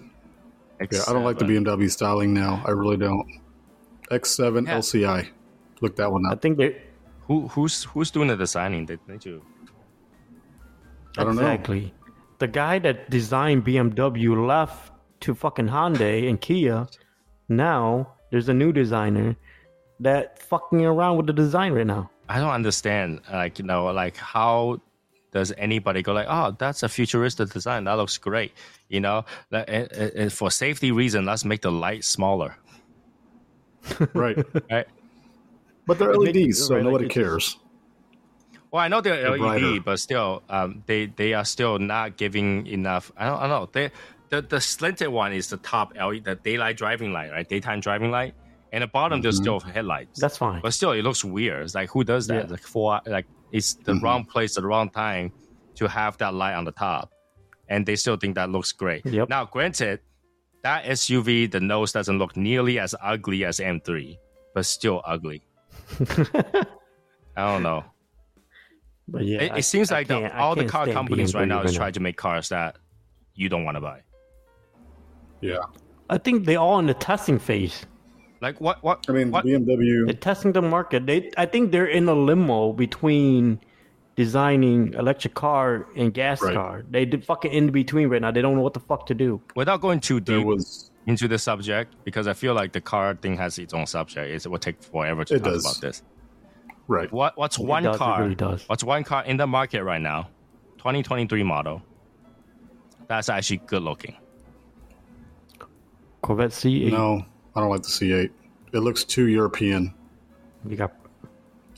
[0.91, 2.61] Yeah, I don't like the BMW styling now.
[2.67, 3.25] I really don't.
[4.11, 4.79] X7 Yeah.
[4.79, 5.29] LCI.
[5.83, 6.33] Look that one up.
[6.33, 6.81] I think they
[7.27, 8.87] Who who's who's doing the designing?
[8.87, 9.43] They need to.
[11.19, 11.43] I don't know.
[11.43, 11.93] exactly.
[12.39, 16.87] The guy that designed BMW left to fucking Hyundai and Kia.
[17.49, 19.37] Now There's a new designer
[20.01, 22.11] that fucking around with the design right now.
[22.29, 23.21] I don't understand.
[23.31, 24.81] Like you know, like how
[25.33, 27.85] does anybody go like, oh, that's a futuristic design.
[27.85, 28.53] That looks great.
[28.89, 32.57] You know, that, it, it- it- for safety reason, let's make the light smaller.
[34.15, 34.39] Right.
[34.71, 34.87] Right.
[35.87, 37.57] But they're It makes- LEDs, so right, nobody it's- cares.
[38.71, 39.81] Well, I know they're, They're LED, brighter.
[39.85, 43.13] but still, um, they they are still not giving enough.
[43.19, 43.69] I don't, I don't know.
[43.71, 43.91] They,
[44.31, 47.47] the the slanted one is the top LED, the daylight driving light, right?
[47.47, 48.35] Daytime driving light,
[48.73, 49.59] and the bottom there's Mm-hmm.
[49.59, 50.19] still headlights.
[50.21, 50.63] That's fine.
[50.63, 51.65] but still, it looks weird.
[51.65, 52.47] It's like who does that?
[52.47, 52.51] Yeah.
[52.53, 54.05] Like for like it's the Mm-hmm.
[54.05, 55.33] wrong place at the wrong time
[55.75, 57.13] to have that light on the top,
[57.69, 59.05] and they still think that looks great.
[59.05, 59.29] Yep.
[59.29, 60.01] Now, granted,
[60.63, 64.17] that SUV the nose doesn't look nearly as ugly as M3,
[64.55, 65.43] but still ugly.
[67.37, 67.85] I don't know.
[69.09, 71.49] But yeah, It, I- it seems I like the, all the car stand companies right
[71.49, 72.77] now is trying to make cars that
[73.35, 74.01] you don't want to buy.
[75.41, 75.59] Yeah.
[76.09, 77.85] I think they're all in the testing phase.
[78.41, 78.83] Like what?
[78.83, 79.05] What?
[79.09, 79.45] I mean, what?
[79.45, 80.05] BMW.
[80.07, 81.07] They're testing the market.
[81.07, 83.61] They, I think they're in a limo between
[84.17, 86.55] designing electric car and gas Right.
[86.55, 86.85] car.
[86.91, 88.31] They did fucking in between right now.
[88.31, 89.41] They don't know what the fuck to do.
[89.57, 93.15] Without going too there deep was into the subject, because I feel like the car
[93.15, 94.47] thing has its own subject.
[94.47, 95.65] It will take forever to It talk does.
[95.65, 96.03] about this.
[96.89, 97.11] right.
[97.13, 97.37] What?
[97.37, 98.23] What's one does, it car?
[98.23, 98.69] really does.
[98.69, 100.29] What's one car in the market right now?
[100.79, 101.83] 2023 model.
[103.09, 104.17] That's actually good looking.
[106.23, 106.91] Corvette C8.
[106.93, 107.25] No,
[107.55, 108.31] I don't like the C8.
[108.73, 109.93] It looks too European.
[110.69, 110.93] You got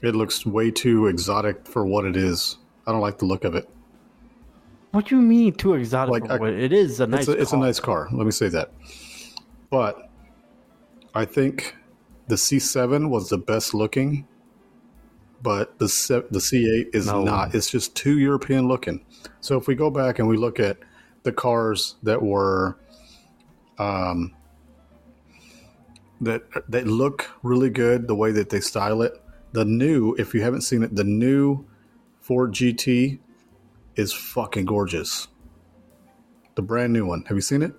[0.03, 2.59] It looks way too exotic for what it is.
[2.87, 3.69] I don't like the look of it.
[4.91, 6.13] what do you mean too exotic?
[6.13, 7.21] Like, for I- what- it is a nice.
[7.21, 8.09] it's a, it's a nice car.
[8.13, 8.71] Let me say that.
[9.75, 10.09] But
[11.17, 11.75] I think
[12.29, 14.25] the C7 was the best looking,
[15.43, 17.25] but the C- the C8 is No.
[17.25, 17.57] not.
[17.57, 19.05] It's just too European looking.
[19.41, 20.79] So if we go back and we look at
[21.25, 22.79] the cars that were,
[23.77, 24.31] um,
[26.21, 29.21] that that look really good, the way that they style it.
[29.55, 31.65] The new, if you haven't seen it, the new
[32.21, 33.19] Ford GT
[33.97, 35.27] is fucking gorgeous.
[36.55, 37.25] The brand new one.
[37.25, 37.75] Have you seen it?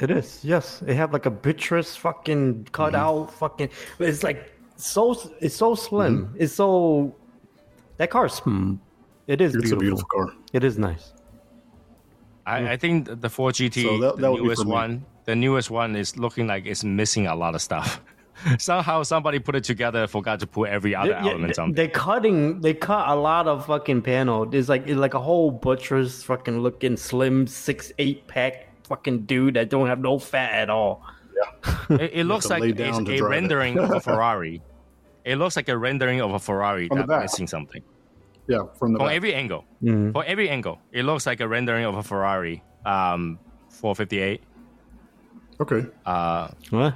[0.00, 0.40] It is.
[0.44, 3.02] Yes, they have like a buttress fucking cut Mm-hmm.
[3.04, 3.68] out fucking.
[3.98, 5.16] It's like so.
[5.40, 6.26] It's so slim.
[6.26, 6.36] Mm-hmm.
[6.42, 7.14] It's so.
[7.98, 8.32] That car's.
[8.32, 8.38] is.
[8.38, 8.74] sm-
[9.26, 9.78] It is It's beautiful.
[9.78, 10.32] a beautiful car.
[10.52, 11.12] It is nice.
[12.46, 15.36] I, I think the Ford GT, So that- the that would be newest one, the
[15.36, 18.00] newest one is looking like it's missing a lot of stuff.
[18.58, 21.72] Somehow somebody put it together, forgot to put every other Yeah, element on.
[21.72, 22.60] they cutting.
[22.60, 24.46] They cut a lot of fucking panel.
[24.46, 29.54] There's like it's like a whole butcher's fucking looking slim six eight pack fucking dude
[29.54, 31.02] that don't have no fat at all.
[31.90, 33.22] It, it looks like lay it's a drive it.
[33.22, 34.62] rendering of a Ferrari.
[35.24, 37.82] It looks like a rendering of a Ferrari From the that's missing something.
[38.48, 39.16] Yeah, from the From back.
[39.16, 39.64] every angle.
[39.82, 40.12] Mm-hmm.
[40.12, 40.80] For every angle.
[40.92, 42.62] It looks like a rendering of a Ferrari.
[42.84, 43.38] Um,
[43.70, 44.42] 458.
[45.60, 45.86] Okay.
[46.04, 46.94] Uh, What?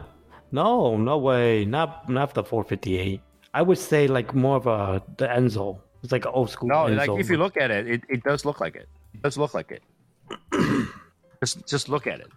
[0.52, 1.64] No, no way.
[1.64, 3.20] Not not the 458.
[3.54, 5.80] I would say like more of a the Enzo.
[6.02, 6.68] It's like an old school.
[6.68, 6.96] no, Enzo.
[7.08, 8.88] like if you look at it, it, it does look like it.
[9.14, 9.82] It does look like it.
[11.42, 12.28] Just just look at it.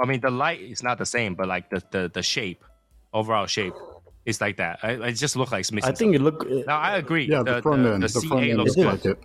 [0.00, 2.64] I mean, the light is not the same, but like the the, the shape,
[3.12, 3.74] overall shape,
[4.24, 4.78] is like that.
[4.82, 5.90] I, it just look like it's missing.
[5.90, 6.46] I think it look.
[6.66, 7.26] Now I agree.
[7.28, 8.02] Yeah, the, front end.
[8.02, 9.10] the The, front C8 end looks looks good.
[9.10, 9.24] like it.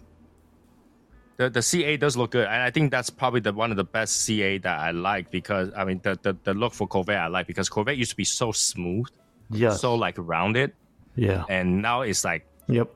[1.38, 3.84] The the C8 does look good, and I think that's probably the one of the
[3.84, 7.28] best C8 that I like because I mean the the, the look for Corvette I
[7.28, 9.08] like because Corvette used to be so smooth,
[9.50, 10.74] yeah, so like rounded,
[11.16, 11.44] yeah.
[11.50, 12.88] and now it's like Yep.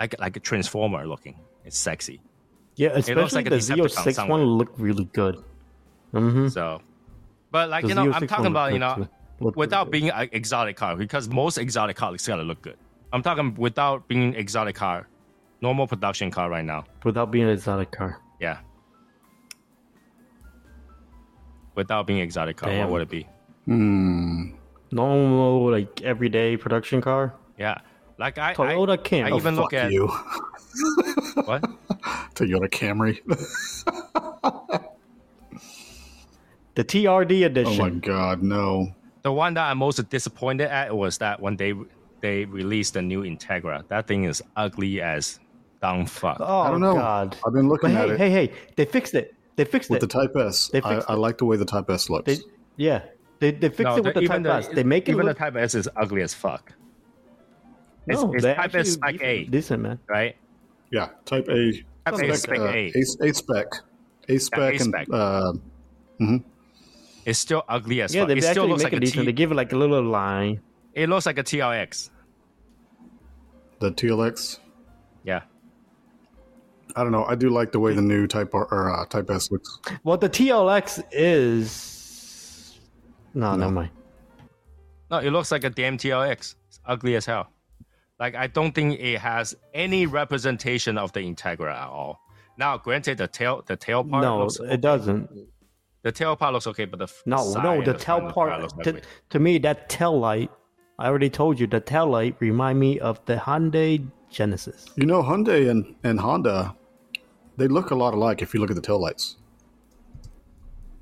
[0.00, 1.38] like like a transformer looking.
[1.64, 2.20] It's sexy.
[2.76, 5.42] Yeah, it looks especially like a the Decepticon Z06 one looked really good.
[6.14, 6.48] Mm-hmm.
[6.48, 6.80] So,
[7.50, 9.10] but like you know, I'm talking about you know good too.
[9.44, 12.76] Looked without being an exotic car because most exotic cars gotta look good.
[13.12, 15.08] I'm talking without being exotic car,
[15.60, 16.84] normal production car right now.
[17.04, 18.20] without being an exotic car.
[18.40, 18.58] Yeah.
[21.74, 22.84] Without being exotic car, Damn.
[22.84, 23.26] what would it be?
[23.64, 24.50] Hmm.
[24.90, 27.34] Normal like everyday production car.
[27.58, 27.78] Yeah,
[28.18, 29.24] like I, I, Toyota Camry.
[29.26, 30.06] I Oh, even look Fuck at you.
[31.46, 31.62] what?
[32.34, 33.20] Toyota Camry.
[36.74, 37.80] The TRD edition.
[37.80, 38.92] oh my god, no.
[39.22, 41.74] The one that I'm most disappointed at was that when they
[42.20, 43.86] they released the new Integra.
[43.88, 45.38] That thing is ugly as
[45.82, 46.38] dumb fuck.
[46.40, 46.94] Oh I don't know.
[46.94, 47.36] God.
[47.46, 48.46] I've been looking But at hey, it hey, hey!
[48.46, 48.72] Hey.
[48.76, 49.34] They fixed it.
[49.56, 50.04] They fixed with it.
[50.04, 50.68] With the Type S.
[50.68, 51.18] They fixed I it.
[51.18, 52.24] like the way the Type S looks.
[52.38, 52.42] They,
[52.76, 53.02] yeah,
[53.38, 54.68] they they fixed No, it with the even Type S.
[54.68, 55.36] They make it even look.
[55.36, 56.72] the Type S is ugly as fuck.
[58.06, 59.98] It's, no, it's they Type S Spec A, decent- decent, man.
[60.08, 60.36] right?
[60.90, 61.72] yeah, Type A.
[62.06, 62.92] Type A Spec uh, A.
[62.94, 63.66] A, A spec.
[64.28, 65.08] A spec and A-spec.
[65.12, 65.52] uh,
[67.24, 68.28] It's still ugly as Yeah, fuck.
[68.28, 69.20] they It still looks make like it a decent.
[69.20, 69.26] T.
[69.26, 70.60] They give it like a little line.
[70.94, 72.10] It looks like a TLX.
[73.78, 74.58] the TLX.
[75.24, 75.42] Yeah.
[76.94, 77.24] I don't know.
[77.24, 79.78] I do like the way the new Type R or uh, Type S looks.
[80.04, 82.78] Well, the TLX is.
[83.34, 83.56] No, No.
[83.56, 83.90] never mind.
[85.10, 86.54] No, it looks like a damn TLX.
[86.68, 87.48] It's ugly as hell.
[88.20, 92.20] Like I don't think it has any representation of the Integra at all.
[92.58, 95.28] Now, granted, the tail the tail part no, looks it doesn't.
[96.02, 98.60] The tail part looks okay, but the No, side no, and the tail of part.
[98.60, 99.00] looks To,
[99.30, 100.50] to me, that tail light.
[100.98, 104.86] I already told you the tail light remind me of the Hyundai Genesis.
[104.96, 106.76] You know, Hyundai and, and Honda,
[107.56, 109.36] they look a lot alike if you look at the tail lights.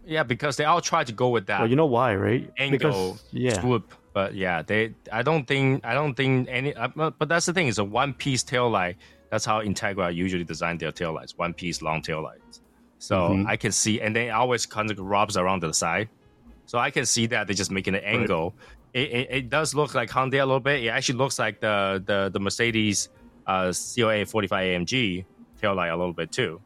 [0.07, 2.51] Yeah, because they all try to go with that Well, you know why, right?
[2.59, 3.95] angle Because yeah, swoop.
[4.13, 4.95] But yeah, they.
[5.13, 5.85] I don't think.
[5.85, 6.75] I don't think any.
[6.75, 7.69] Uh, but but that's the thing.
[7.69, 8.97] It's a one piece tail light.
[9.31, 11.39] That's how Integra usually design their tail lights.
[11.39, 12.61] One piece long tail lights.
[13.01, 13.47] So Mhm.
[13.49, 16.09] I can see, and then it always kind of rubs around to the side.
[16.67, 18.55] So I can see that they're just making an angle.
[18.93, 20.85] It, it, it does look like Hyundai a little bit.
[20.85, 23.09] It actually looks like the the the Mercedes
[23.47, 25.25] uh, CLA 45 AMG
[25.61, 26.61] tail light a little bit too.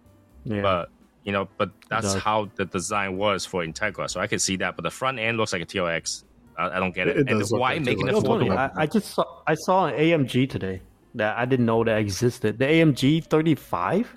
[0.44, 0.60] yeah.
[0.60, 0.90] But
[1.22, 4.10] you know, but that's how the design was for Integra.
[4.10, 4.76] So I can see that.
[4.76, 6.24] But the front end looks like a TLX.
[6.58, 7.16] I, I don't get it.
[7.16, 8.08] It- it and does why like a making TLX.
[8.08, 10.82] it No, four I, I just saw I saw an AMG today
[11.14, 12.58] that I didn't know that existed.
[12.58, 14.16] The AMG 35.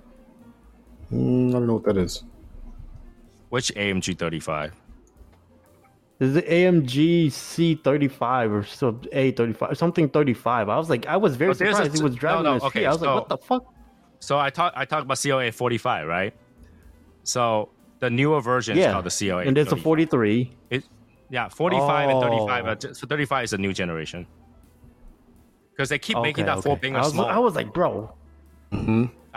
[1.12, 2.24] Mm, I don't know what that is.
[3.50, 4.74] Which AMG 35?
[6.20, 10.68] Is the AMG C35 or so A35 something 35?
[10.70, 12.62] I was like, I was very Oh, there's a- surprised he was driving no, no,
[12.62, 13.72] on okay, I was like, what the fuck?
[14.20, 16.34] So I talk I talked about CLA 45, right?
[17.24, 19.44] So the newer version is called the CLA.
[19.44, 20.52] and there's a 43.
[20.72, 20.84] It,
[21.30, 22.66] yeah, 45 and 35.
[22.66, 22.90] Oh.
[22.90, 24.26] Uh, so 35 is a new generation.
[25.72, 26.82] Because they keep making Okay, that four okay.
[26.82, 27.26] finger I was, small.
[27.28, 28.12] I was like, bro.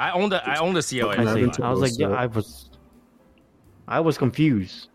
[0.00, 1.10] I own the I own the CLA.
[1.10, 1.62] I, see.
[1.62, 2.70] I was like, yeah, uh, I was,
[3.86, 4.88] I was confused.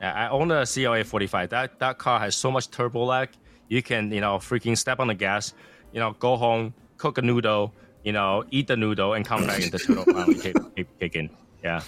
[0.00, 1.50] Yeah, I own a CLA 45.
[1.50, 3.28] That that car has so much turbo lag.
[3.68, 5.52] You can, you know, freaking step on the gas,
[5.92, 9.62] you know, go home, cook a noodle, you know, eat the noodle, and come back
[9.62, 11.28] and the turbo finally kick, kick, kick in.
[11.62, 11.82] Yeah.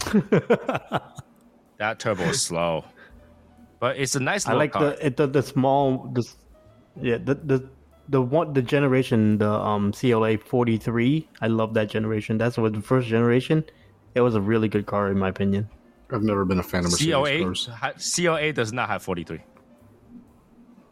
[1.76, 2.86] that turbo is slow,
[3.80, 4.82] but it's a nice I like car.
[4.82, 6.26] the, it, the the small the
[7.02, 7.68] yeah the the
[8.10, 11.28] the one the generation the um CLA 43.
[11.40, 12.38] I love that generation.
[12.38, 13.64] That's what the first generation.
[14.14, 15.68] It was a really good car in my opinion.
[16.12, 17.66] I've never been a fan of Mercedes CLA cars.
[17.66, 19.40] ha- CLA does not have 43.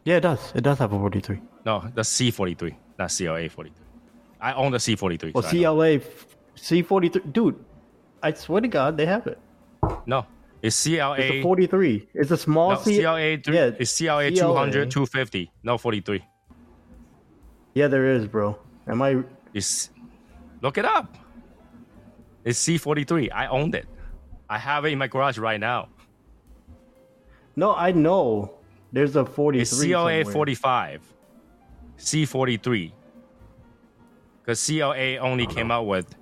[0.05, 0.53] Yeah, it does.
[0.55, 1.41] It does have a 43.
[1.67, 3.85] No, the C43, not CLA 43.
[4.41, 5.35] I own the C43.
[5.35, 6.01] Well, so CLA
[6.57, 7.57] C43, dude.
[8.23, 9.39] I swear to God, they have it.
[10.07, 10.25] no,
[10.63, 11.17] it's CLA.
[11.19, 12.09] It's a 43.
[12.15, 13.39] It's a small no, C- CLA.
[13.39, 14.39] Three, yeah, it's CLA, CLA.
[14.39, 15.51] 200, 250.
[15.65, 16.25] No 43.
[17.79, 18.59] Yeah, there is, bro.
[18.89, 19.23] Am I?
[19.55, 19.91] It's
[20.63, 21.17] look it up.
[22.45, 23.29] It's C43.
[23.33, 23.87] I owned it.
[24.51, 25.89] I have it in my garage right now.
[27.55, 28.55] No, I know.
[28.91, 29.63] There's a 43.
[29.63, 30.25] It's CLA somewhere.
[30.25, 31.15] 45,
[31.99, 32.93] C43.
[34.43, 36.17] Because CLA only came out with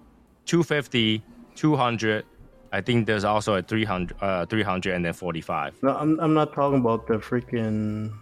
[0.44, 1.22] 250,
[1.54, 2.26] 200.
[2.70, 5.82] I think there's also a 300, uh, 300 and then 45.
[5.82, 8.12] No, I'm, I'm not talking about the freaking.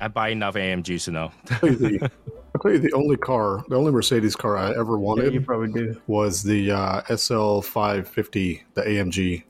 [0.00, 1.32] I buy enough AMGs to know.
[1.50, 2.10] I'll tell you the-
[2.54, 5.40] I'll tell you the only car, the only Mercedes car I ever Yeah, wanted you
[5.40, 6.00] probably do.
[6.06, 9.44] was the uh, SL550, the AMG.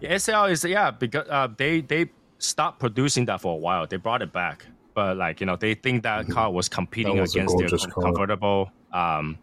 [0.00, 2.06] Yeah, SL is yeah because uh, they they
[2.38, 3.86] stopped producing that for a while.
[3.86, 7.34] They brought it back, but like you know they think that car was competing was
[7.34, 8.02] against their com- car.
[8.04, 9.38] convertible um,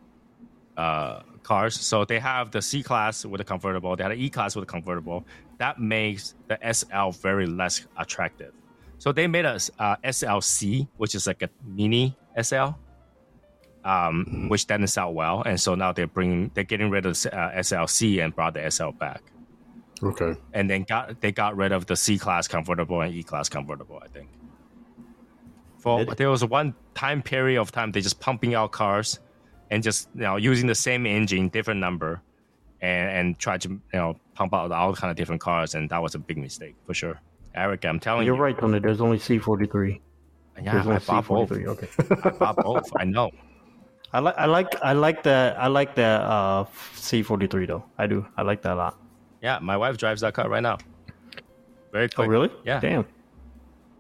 [0.77, 1.75] uh, cars.
[1.79, 3.95] So they have the C class with a convertible.
[3.97, 5.25] They had an E class with a convertible.
[5.57, 8.53] That makes the SL very less attractive.
[9.05, 12.55] So they made a uh, SLC, which is like a mini SL.
[12.55, 12.73] Um,
[13.85, 14.47] Mm-hmm.
[14.49, 18.19] which didn't sell well, and so now they're bringing, they're getting rid of uh, SLC
[18.23, 19.21] and brought the SL back
[20.01, 20.33] Okay.
[20.53, 24.01] and then got they got rid of the C class convertible and E class convertible.
[24.03, 24.29] I think.
[25.77, 29.19] For Did- there was one time period of time they just pumping out cars,
[29.69, 32.23] and just you know using the same engine, different number,
[32.81, 36.01] and and try to you know pump out all kind of different cars, and that
[36.01, 37.21] was a big mistake for sure.
[37.55, 38.79] Eric, I'm telling You're you, right, Tony.
[38.79, 39.99] There's only C43.
[40.61, 41.49] yeah, There's I only bought.
[41.49, 41.65] C43.
[41.67, 41.87] Okay.
[42.29, 42.91] I bought both.
[42.97, 43.31] I know.
[44.13, 47.83] I like I like I like that I like that uh C43 though.
[47.97, 48.25] I do.
[48.37, 48.99] I like that a lot.
[49.41, 50.77] Yeah, my wife drives that car right now.
[51.91, 52.25] Very cool.
[52.25, 52.49] Oh really?
[52.63, 52.79] Yeah.
[52.79, 53.05] Damn.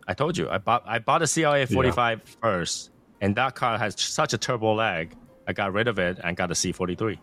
[0.07, 3.99] I told you I bought I bought a CLA 45 first, and that car has
[3.99, 5.15] such a turbo lag.
[5.47, 7.17] I got rid of it and got a C43.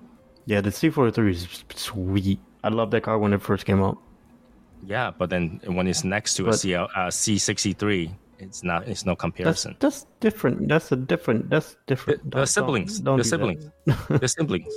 [0.45, 2.41] Yeah, the C43 is sweet.
[2.65, 3.99] I love that car when it first came out.
[4.85, 8.89] Yeah, but then when it's next to a But- CL, uh, C63, it's not.
[8.89, 9.77] It's no comparison.
[9.79, 10.69] that's different.
[10.69, 11.49] That's a different.
[11.51, 12.25] That's different.
[12.25, 13.71] the Don't- siblings, don't- don't the do siblings,
[14.09, 14.75] the siblings,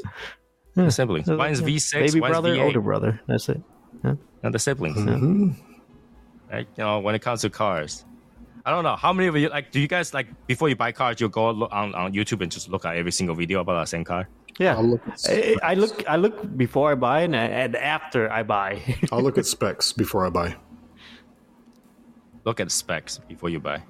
[0.75, 1.27] the siblings.
[1.27, 1.67] One's Yeah.
[1.67, 3.19] V6, Baby brother, V8, older brother.
[3.27, 3.61] That's it.
[4.03, 4.97] and the siblings.
[4.97, 5.51] Mm-hmm.
[6.51, 6.67] Right?
[6.77, 8.05] You know, when it comes to cars,
[8.65, 9.71] I don't know how many of you like.
[9.71, 12.51] Do you guys like before you buy cars, you go look on, on YouTube and
[12.51, 14.27] just look at every single video about the same car?
[14.57, 16.03] Yeah, I'll look at I, I look.
[16.09, 18.81] I look before I buy and, and after I buy.
[19.11, 20.55] I'll look at specs before I buy.
[22.43, 23.83] Look at specs before you buy.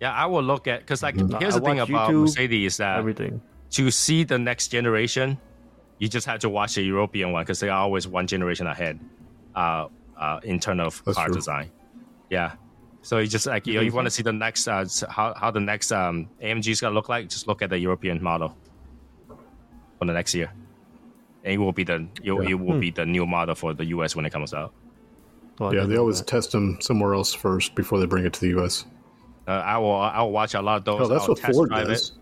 [0.00, 1.36] Yeah, I will look at because like Mm-hmm.
[1.38, 3.40] here's I the thing about YouTube, Mercedes is that Everything.
[3.72, 5.38] to see the next generation,
[5.98, 8.98] you just have to watch the European one because they are always one generation ahead
[9.54, 9.86] uh,
[10.18, 11.34] uh, in terms of That's car true.
[11.34, 11.70] design.
[12.30, 12.52] Yeah.
[13.02, 15.50] So you just like you, know, you want to see the next uh, how how
[15.50, 17.28] the next um, AMG is gonna look like.
[17.28, 18.54] Just look at the European model
[19.98, 20.52] for the next year,
[21.44, 22.42] and it will be the it, Yeah.
[22.42, 22.80] it will Hmm.
[22.80, 24.74] be the new model for the US when it comes out.
[25.58, 26.26] Well, Yeah, they always that.
[26.26, 28.84] test them somewhere else first before they bring it to the U.S.
[29.48, 31.00] Uh, I will I will watch a lot of those.
[31.00, 32.10] Oh, that's I'll what Ford does.
[32.10, 32.16] It.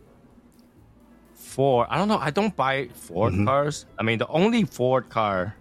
[1.35, 2.19] Ford, I don't know.
[2.19, 3.45] I don't buy Ford Mm-hmm.
[3.47, 3.85] cars.
[3.99, 5.57] I mean, the only Ford car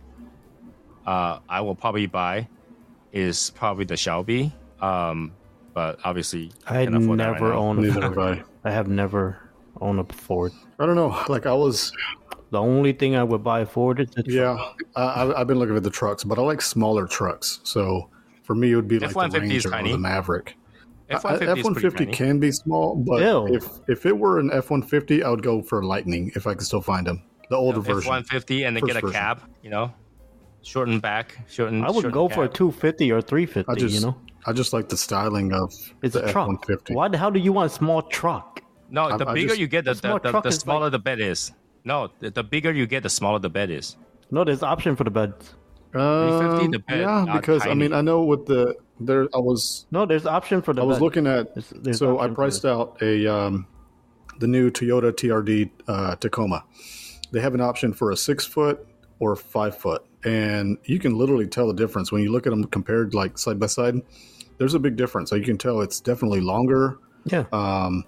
[1.07, 2.47] uh, I will probably buy
[3.11, 4.51] is probably the Shelby.
[4.81, 5.33] Um,
[5.73, 8.43] but obviously, I can't right never own a Neither have I.
[8.63, 9.37] I have never
[9.79, 10.51] owned a Ford.
[10.79, 11.23] I don't know.
[11.29, 11.91] Like I was,
[12.51, 14.25] The only thing I would buy a Ford is a truck.
[14.27, 14.57] yeah.
[14.95, 17.59] I, I- I've been looking at the trucks, but I like smaller trucks.
[17.63, 18.09] So
[18.43, 20.55] for me, it would be like the F-150 is Ranger or the Maverick.
[21.09, 22.17] F one fifty F is one pretty fifty tiny.
[22.17, 23.55] can be small, but Ew.
[23.55, 26.45] if if it were an F one fifty, I would go for a Lightning if
[26.47, 27.23] I could still find them.
[27.49, 28.09] The older F version.
[28.09, 29.13] one fifty, and then get a version.
[29.13, 29.41] cab.
[29.63, 29.93] You know,
[30.63, 31.79] shorten back, shorten.
[31.81, 33.87] Mm, I would shorten go for a 250 or 350.
[33.95, 34.17] You know,
[34.47, 36.47] I just like the styling of it's the a F truck.
[36.47, 36.95] one fifty.
[36.95, 38.61] Why the hell do you want a small truck?
[38.89, 40.83] No, the I bigger just- you get, the small the, the, truck the is smaller
[40.85, 41.51] like- the bed is.
[41.83, 43.95] No, the, the bigger you get, the smaller the bed is.
[44.31, 45.53] No, there's option for the beds.
[45.91, 47.93] 350, Um, the bed yeah, are because I mean.
[47.93, 51.03] I know with the there I was No, there's option for the I was bed.
[51.03, 53.67] looking at There's- there's so I priced out a um,
[54.39, 56.63] the new Toyota TRD uh, Tacoma.
[57.31, 58.85] They have an option for a six foot
[59.19, 62.63] or five foot, and you can literally tell the difference when you look at them
[62.65, 63.95] compared like side by side.
[64.57, 66.97] There's a big difference, so you can tell it's definitely longer.
[67.25, 67.45] Yeah.
[67.51, 68.05] Um,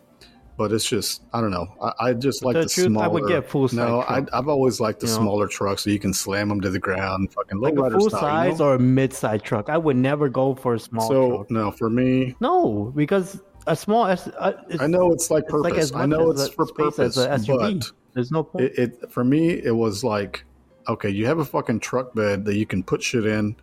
[0.57, 1.67] but it's just I don't know.
[1.81, 3.09] I, I just like the the, truth, I smaller.
[3.09, 5.19] would get full-size No, I, truck, I've always liked the you know?
[5.19, 7.31] smaller trucks so you can slam them to the ground.
[7.33, 8.65] Fucking like a full style, you size know?
[8.65, 9.69] or a mid size truck.
[9.69, 11.51] I would never go for a small So truck.
[11.51, 14.03] no, for me, No, because a small.
[14.05, 15.77] Uh, I know it's like it's like purpose.
[15.77, 17.79] as I know it's for purpose, as a SUV.
[17.79, 18.65] but There's no point.
[18.65, 20.43] it, it for me it was like,
[20.89, 23.55] okay, you have a fucking truck bed that you can put shit in,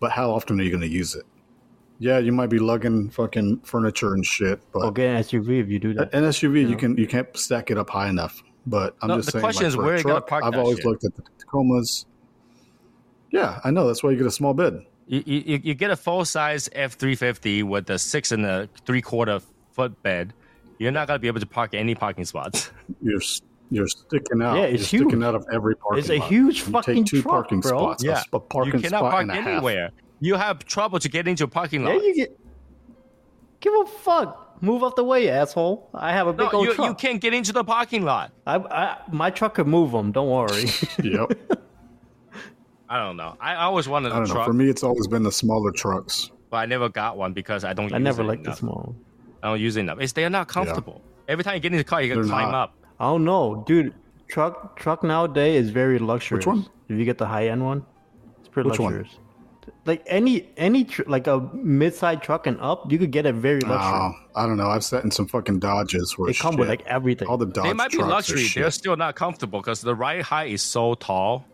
[0.00, 1.24] but how often are you going to use it?
[1.98, 5.68] Yeah, you might be lugging fucking furniture and shit, but or get an SUV if
[5.68, 6.12] you do that.
[6.12, 8.42] an SUV you can you can't stack it up high enough.
[8.66, 10.26] But I'm No, just the saying, question like, is for a where you gonna truck,
[10.28, 10.86] park I've always shit.
[10.86, 12.06] looked at the Tacomas.
[13.30, 14.80] Yeah, I know that's why you get a small bed.
[15.06, 18.68] You, you, you get a full size F three fifty with a six and a
[18.86, 19.40] three quarter
[19.72, 20.32] foot bed.
[20.78, 22.70] You're not gonna be able to park any parking spots.
[23.02, 23.20] You're
[23.70, 24.56] you're sticking out.
[24.56, 25.22] Yeah, it's you're sticking huge.
[25.24, 25.98] out of every parking.
[26.00, 26.28] It's a lot.
[26.28, 27.70] huge You fucking take two truck, parking bro.
[27.78, 28.04] spots.
[28.04, 28.22] Yeah.
[28.32, 29.46] a, a parking you cannot spot park and a half.
[29.46, 29.90] anywhere.
[30.24, 31.96] You have trouble to get into a parking lot.
[31.96, 32.40] Yeah, you get.
[33.60, 34.62] Give a fuck.
[34.62, 35.90] Move out the way, asshole.
[35.92, 36.88] I have a big no, old you, truck.
[36.88, 38.32] you can't get into the parking lot.
[38.46, 40.12] I, I, my truck could move them.
[40.12, 40.64] Don't worry.
[41.02, 41.32] Yep.
[42.88, 43.36] I don't know.
[43.40, 44.44] I always wanted I a don't know.
[44.44, 46.30] For me, it's always been the smaller trucks.
[46.48, 47.92] but I never got one because I don't.
[47.92, 48.94] I use never it liked the small.
[49.42, 49.98] I don't use it enough.
[50.00, 51.02] It's they're not comfortable.
[51.28, 52.70] Every time you get in the car, you gotta They're climb not.
[52.70, 52.74] up.
[52.98, 53.94] I don't know, dude.
[54.28, 56.46] Truck truck nowadays is very luxurious.
[56.46, 56.66] Which one?
[56.88, 57.84] If you get the high end one,
[58.38, 59.06] it's pretty Which one?
[59.86, 59.86] Luxurious.
[59.86, 63.34] Like any any tr- like a mid side truck and up, you could get it
[63.34, 63.92] very luxury.
[63.92, 64.68] Oh, I don't know.
[64.68, 67.28] I've sat in some fucking Dodges where they come with like everything.
[67.28, 68.46] all the Dodge They might be luxury.
[68.54, 71.44] They're still not comfortable because the ride height is so tall.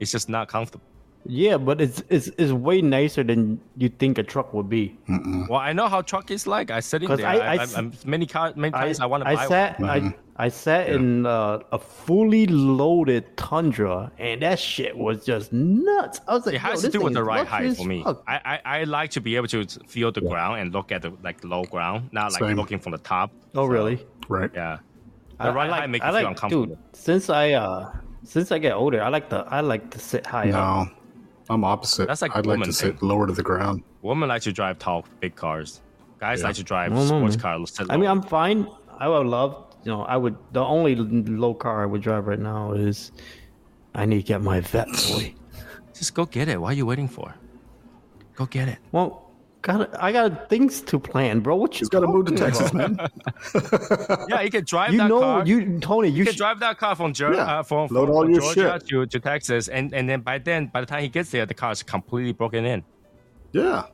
[0.00, 0.84] It's just not comfortable.
[1.26, 4.96] Yeah, but it's it's it's way nicer than you think a truck would be.
[5.08, 5.48] Mm.
[5.48, 6.70] Well, I know how truck is like.
[6.70, 7.26] I sit in 'Cause there.
[7.28, 9.46] I- I, I I, s- am many car, many times I, want to I buy
[9.48, 9.90] sat one.
[9.90, 10.08] Mm-hmm.
[10.38, 16.20] I I sat in uh, a fully loaded Tundra, and that shit was just nuts.
[16.26, 18.02] I was like, It has to this do with the right height for me.
[18.02, 18.22] fuck.
[18.26, 21.12] I, I, I like to be able to feel the ground and look at the
[21.22, 22.56] like low ground, not like Same.
[22.56, 23.30] looking from the top.
[23.54, 24.06] Oh, really?
[24.28, 24.50] right.
[24.54, 24.78] Yeah,
[25.38, 26.66] I, the ride I like, height makes I you like, feel uncomfortable.
[26.66, 27.92] Dude, since I uh
[28.24, 30.88] since I get older, I like the I like to sit high up.
[31.50, 32.06] No, I'm opposite.
[32.06, 33.08] That's like I'd like woman to sit thing.
[33.08, 33.82] lower to the ground.
[34.02, 35.80] Women like to drive tall, big cars.
[36.18, 36.46] Guys Yeah.
[36.46, 37.42] like to drive No, no, sports man.
[37.42, 37.80] cars.
[37.90, 38.68] I mean, I'm fine.
[38.98, 40.36] I would love, you know, I would.
[40.52, 43.10] The only low car I would drive right now is
[43.94, 45.34] I need to get my vet boy.
[45.94, 46.60] just go get it.
[46.60, 47.34] What are you waiting for?
[48.36, 48.78] Go get it.
[48.92, 49.29] Well,
[49.62, 51.56] got I got things to plan, bro.
[51.56, 52.96] What you He's got to move to Texas, about?
[52.98, 54.26] man.
[54.28, 55.46] Yeah, you can drive You that know, car.
[55.46, 57.58] you Tony, you You can should, drive that car from, Ger- Yeah.
[57.58, 60.86] uh, from, Load from Georgia to, to Texas, and, and then by then, by the
[60.86, 62.84] time he gets there, the car is completely broken in.
[63.52, 63.86] Yeah.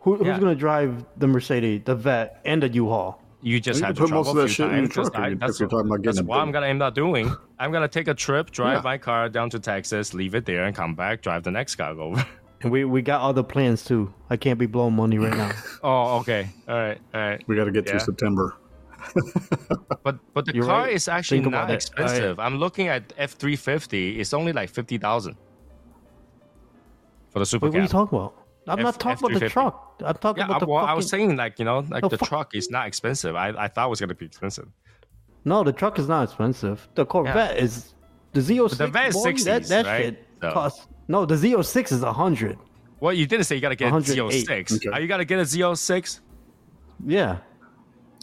[0.00, 0.38] who, who's Yeah.
[0.38, 3.20] gonna drive the Mercedes, the vet, and the U-Haul?
[3.42, 5.14] You just You have can to put most of a that shit in your truck
[5.18, 6.94] I- you- if that's you're talking about that's getting a what I'm gonna end up
[6.94, 7.30] doing.
[7.58, 8.82] I'm gonna take a trip, drive Yeah.
[8.82, 11.90] my car down to Texas, leave it there, and come back, drive the next car
[11.98, 12.26] over.
[12.64, 14.12] And we we got other plans too.
[14.30, 15.52] I can't be blowing money right now.
[15.84, 17.44] oh, okay, all right, all right.
[17.46, 17.92] We got to get Yeah.
[17.92, 18.56] through September.
[20.02, 20.92] But but the You're car right.
[20.94, 21.74] is actually Think not about it.
[21.76, 22.38] expensive.
[22.40, 24.18] I'm looking at F three fifty.
[24.20, 25.36] It's only like fifty thousand
[27.30, 28.34] for the super Wait, what are you talking about?
[28.66, 30.02] I'm F- not talking about the truck.
[30.04, 30.90] I'm talking Yeah, about the well, fucking...
[30.90, 32.28] I was saying like you know like No, the fuck.
[32.28, 33.34] truck is not expensive.
[33.36, 34.68] I, I thought it was gonna be expensive.
[35.44, 36.88] No, the truck is not expensive.
[36.94, 37.94] The Corvette is
[38.32, 38.76] the Z06.
[38.78, 40.04] the Vet is boy, that, that right?
[40.04, 40.86] shit So- costs.
[41.08, 42.58] No, the Z06 is a hundred.
[43.00, 44.46] Well, you didn't say you gotta get a 108.
[44.46, 44.76] Z06.
[44.76, 44.88] Okay.
[44.88, 46.20] Are you gotta get a Z06?
[47.06, 47.38] Yeah,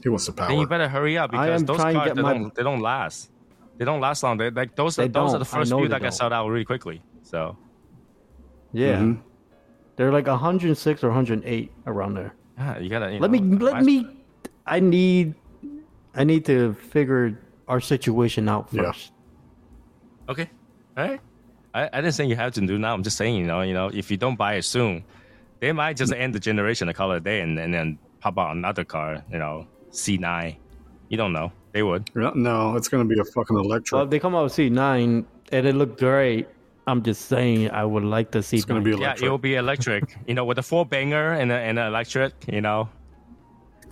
[0.02, 0.48] He wants the power.
[0.48, 2.34] Then you better hurry up I because am those trying to cars get they my-
[2.34, 3.30] don't they don't last.
[3.78, 4.38] They don't last long.
[4.38, 5.40] They like those are They those are don't.
[5.40, 7.02] the first few that get sold out really quickly.
[7.24, 7.58] So
[8.74, 8.98] yeah.
[9.00, 9.22] Mhm.
[9.98, 12.34] They're like 106 or 108 around there.
[12.58, 13.12] yeah, you gotta.
[13.14, 14.08] You Let know, me let might- me.
[14.66, 15.36] I need.
[16.16, 18.84] I need to figure our situation out Yeah.
[18.84, 19.12] first.
[20.30, 20.50] Okay.
[20.98, 21.22] All right.
[21.74, 22.94] I, I didn't say you have to do now.
[22.94, 25.04] I'm just saying, you know, you know, if you don't buy it soon,
[25.60, 28.38] they might just end the generation and call it a day and, and then pop
[28.38, 30.56] out another car, you know, C9.
[31.10, 31.52] You don't know.
[31.72, 32.10] They would.
[32.16, 33.94] No, it's going to be a fucking electric.
[33.94, 36.48] Well, if they come out with C9 and it looked great,
[36.88, 38.58] I'm just saying I would like to see.
[38.58, 39.22] it's going to be electric.
[39.22, 41.88] Yeah, it will be electric, you know, with a four banger and a, and an
[41.88, 42.90] electric, you know,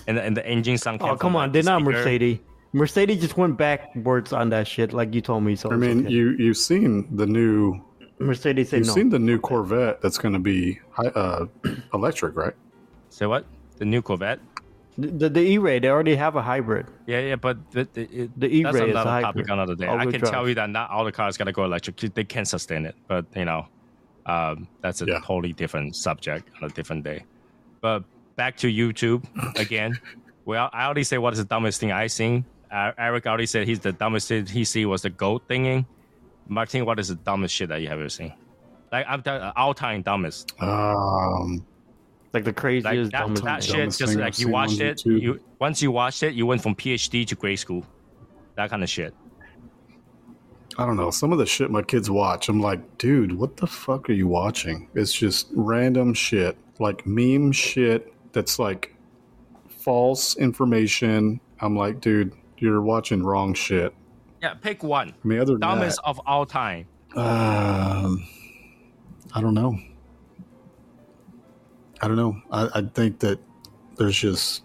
[0.07, 1.01] and the, and the engine sound.
[1.01, 1.91] Oh came come on, like, they're the not speaker.
[1.97, 2.39] Mercedes.
[2.73, 5.55] Mercedes just went backwards on that shit, like you told me.
[5.55, 6.13] So I mean, okay.
[6.13, 7.81] you you've seen the new
[8.19, 8.93] Mercedes say you've no.
[8.93, 11.45] seen the new Corvette that's going to be hi- uh,
[11.93, 12.53] electric, right?
[13.09, 13.45] Say what?
[13.77, 14.39] The new Corvette?
[14.97, 16.85] the the E-Ray, they already have a hybrid.
[17.07, 19.33] Yeah, yeah, but the, the, it, The E-Ray that's is a another hybrid.
[19.47, 19.85] topic another day.
[19.87, 20.31] I All-wheel can drive.
[20.33, 21.95] tell you that not all the cars gonna go electric.
[22.13, 23.65] They can't sustain it, but you know,
[24.25, 25.19] um, that's a Yeah.
[25.25, 27.23] totally different subject on a different day.
[27.81, 28.03] But
[28.35, 29.23] back to YouTube
[29.57, 29.97] again.
[30.45, 32.43] well, I already say what is the dumbest thing I seen.
[32.71, 35.85] Uh, Eric already said he's the dumbest thing he see was the goat thingy.
[36.47, 38.33] Martin, what is the dumbest shit that you have ever seen?
[38.91, 40.53] Like I'm telling all time dumbest.
[40.61, 41.65] Um,
[42.33, 44.97] Like the Like craziest, that, dumbest that shit, just like I've you watched it.
[44.97, 45.21] YouTube.
[45.21, 47.83] You once you watched it, you went from PhD to grade school.
[48.55, 49.13] That kind of shit.
[50.77, 51.11] I don't know.
[51.11, 54.27] Some of the shit my kids watch, I'm like, dude, what the fuck are you
[54.27, 54.87] watching?
[54.95, 58.95] It's just random shit, like meme shit that's like
[59.67, 61.41] false information.
[61.59, 63.93] I'm like, dude, you're watching wrong shit.
[64.41, 65.09] Yeah, pick one.
[65.23, 66.85] I mean, other than Dumbest that, of all time.
[67.15, 68.25] um,
[69.33, 69.77] I don't know.
[72.01, 72.41] I don't know.
[72.51, 73.39] I, I think that
[73.97, 74.63] there's just,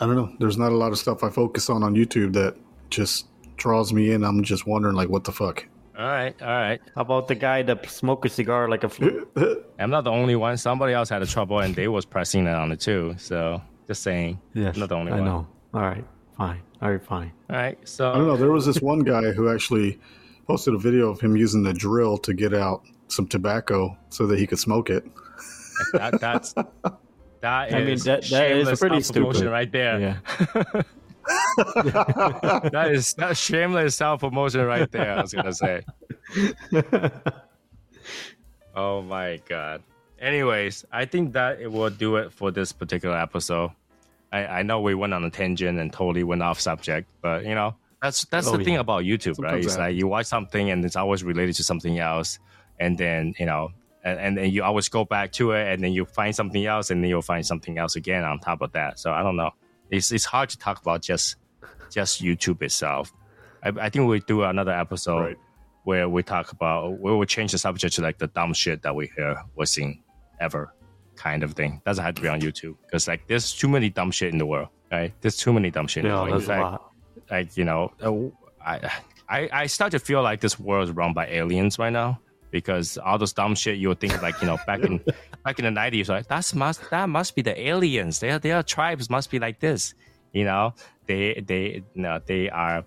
[0.00, 0.32] I don't know.
[0.38, 2.56] There's not a lot of stuff I focus on on YouTube that
[2.90, 3.26] just
[3.56, 4.24] draws me in.
[4.24, 5.66] I'm just wondering, like, what the fuck?
[5.98, 6.80] All right, all right.
[6.94, 9.28] How about the guy that smoked a cigar like a flute?
[9.78, 10.56] I'm not the only one.
[10.58, 13.14] Somebody else had a trouble and they was pressing it on it too.
[13.18, 14.38] So just saying.
[14.54, 15.24] Yes, Not the only I one.
[15.24, 15.46] know.
[15.76, 16.04] All right,
[16.38, 16.62] fine.
[16.80, 17.32] All right, fine.
[17.50, 17.78] All right.
[17.86, 18.36] So I don't know.
[18.38, 20.00] There was this one guy who actually
[20.46, 24.38] posted a video of him using the drill to get out some tobacco so that
[24.38, 25.04] he could smoke it.
[25.92, 29.50] that, that's that is I mean, that- that is shameless pretty self-promotion stupid.
[29.52, 30.00] right there.
[30.00, 30.16] Yeah.
[32.72, 35.12] that is that's shameless self promotion right there.
[35.18, 35.82] I was gonna say.
[38.74, 39.82] oh my god.
[40.18, 43.72] Anyways, I think that it will do it for this particular episode.
[44.36, 47.54] I, I know we went on a tangent and totally went off subject, but you
[47.54, 49.62] know that's that's Oh, the thing about YouTube, right?
[49.64, 52.38] It's that like you watch something and it's always related to something else,
[52.78, 53.70] and then you know,
[54.04, 56.90] and, and then you always go back to it, and then you find something else,
[56.90, 58.98] and then you'll find something else again on top of that.
[58.98, 59.50] So I don't know.
[59.90, 61.36] It's it's hard to talk about just
[61.90, 63.12] just YouTube itself.
[63.62, 65.36] I, I think we do another episode Right.
[65.84, 68.94] where we talk about we will change the subject to like the dumb shit that
[68.94, 70.02] we hear or seen
[70.40, 70.72] ever
[71.16, 71.80] kind of thing.
[71.84, 74.46] Doesn't have to be on YouTube because like there's too many dumb shit in the
[74.46, 75.12] world, right?
[75.20, 76.48] There's too many dumb shit in the Yeah, world.
[76.48, 76.92] a lot.
[77.30, 78.12] like you know, uh,
[78.64, 78.90] I,
[79.28, 82.96] I I start to feel like this world is run by aliens right now because
[82.98, 85.00] all this dumb shit you would think like you know back in
[85.44, 88.20] back in the nineties, like that's must that must be the aliens.
[88.20, 89.94] Their their tribes must be like this,
[90.32, 90.74] you know.
[91.06, 92.84] They they you know, they are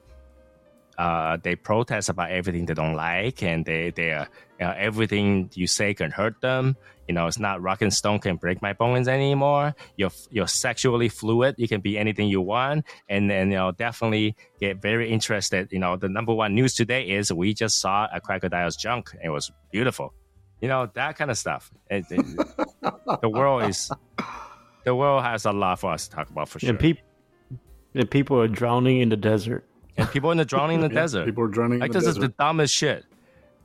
[0.98, 4.28] uh, they protest about everything they don't like, and they they are,
[4.60, 6.76] you know, everything you say can hurt them.
[7.08, 9.74] You know, it's not rock and stone can break my bones anymore.
[9.96, 11.56] You're you're sexually fluid.
[11.58, 15.70] You can be anything you want, and then you know definitely get very interested.
[15.72, 19.10] You know, the number one news today is we just saw a crocodile's junk.
[19.24, 20.14] It was beautiful.
[20.62, 21.72] You know that kind of stuff.
[21.90, 22.26] It- it-
[23.22, 23.90] the world is
[24.86, 26.70] the world has a lot for us to talk about for sure.
[26.70, 27.04] And people,
[27.96, 29.66] and people are drowning in the desert.
[29.98, 31.26] and people in the drowning in the Yeah, desert.
[31.26, 33.04] People are drowning like in the this is the dumbest shit.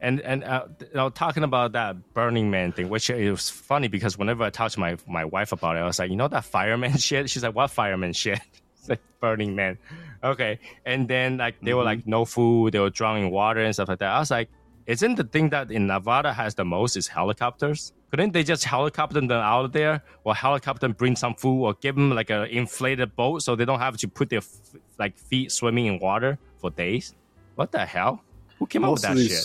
[0.04, 3.88] And and uh, you know, talking about that Burning Man thing, which it was funny
[3.88, 6.28] because whenever I talked to my my wife about it, I was like, you know
[6.28, 7.30] that fireman shit.
[7.30, 8.40] She's like, what fireman shit?
[8.78, 9.78] It's like Burning Man.
[10.22, 13.74] Okay, and then like they were like no food, they were drowning in water and
[13.74, 14.10] stuff like that.
[14.10, 14.50] I was like,
[14.86, 17.92] isn't the thing that in Nevada has the most is helicopters?
[18.14, 21.96] couldn't they just helicopter them out there or helicopter them bring some food or give
[21.96, 25.50] them like an inflated boat so they don't have to put their f- like feet
[25.50, 27.12] swimming in water for days?
[27.56, 28.22] What the hell?
[28.60, 29.42] Who came up with that of shit?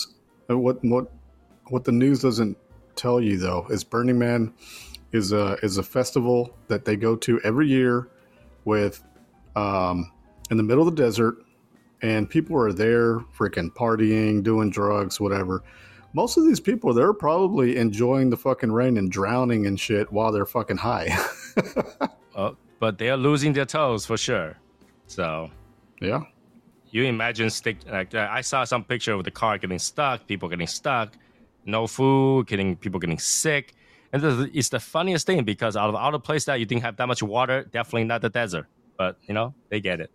[0.50, 1.12] Uh, what what
[1.68, 2.56] what the news doesn't
[2.96, 4.52] tell you though is Burning Man
[5.12, 8.08] is a is a festival that they go to every year
[8.64, 9.02] with
[9.56, 10.10] um,
[10.50, 11.36] in the middle of the desert,
[12.02, 15.62] and people are there freaking partying, doing drugs, whatever.
[16.12, 20.32] Most of these people, they're probably enjoying the fucking rain and drowning and shit while
[20.32, 21.16] they're fucking high.
[22.34, 24.56] Oh, but they're losing their toes for sure.
[25.06, 25.50] So
[26.00, 26.22] yeah,
[26.90, 30.48] you imagine stick like uh, I saw some picture of the car getting stuck, people
[30.48, 31.12] getting stuck,
[31.64, 33.74] no food, getting people getting sick,
[34.12, 36.82] and this, it's the funniest thing because out of all the places that you didn't
[36.82, 38.66] have that much water, definitely not the desert,
[38.96, 40.10] but you know they get it.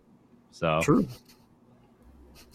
[0.50, 1.06] So true.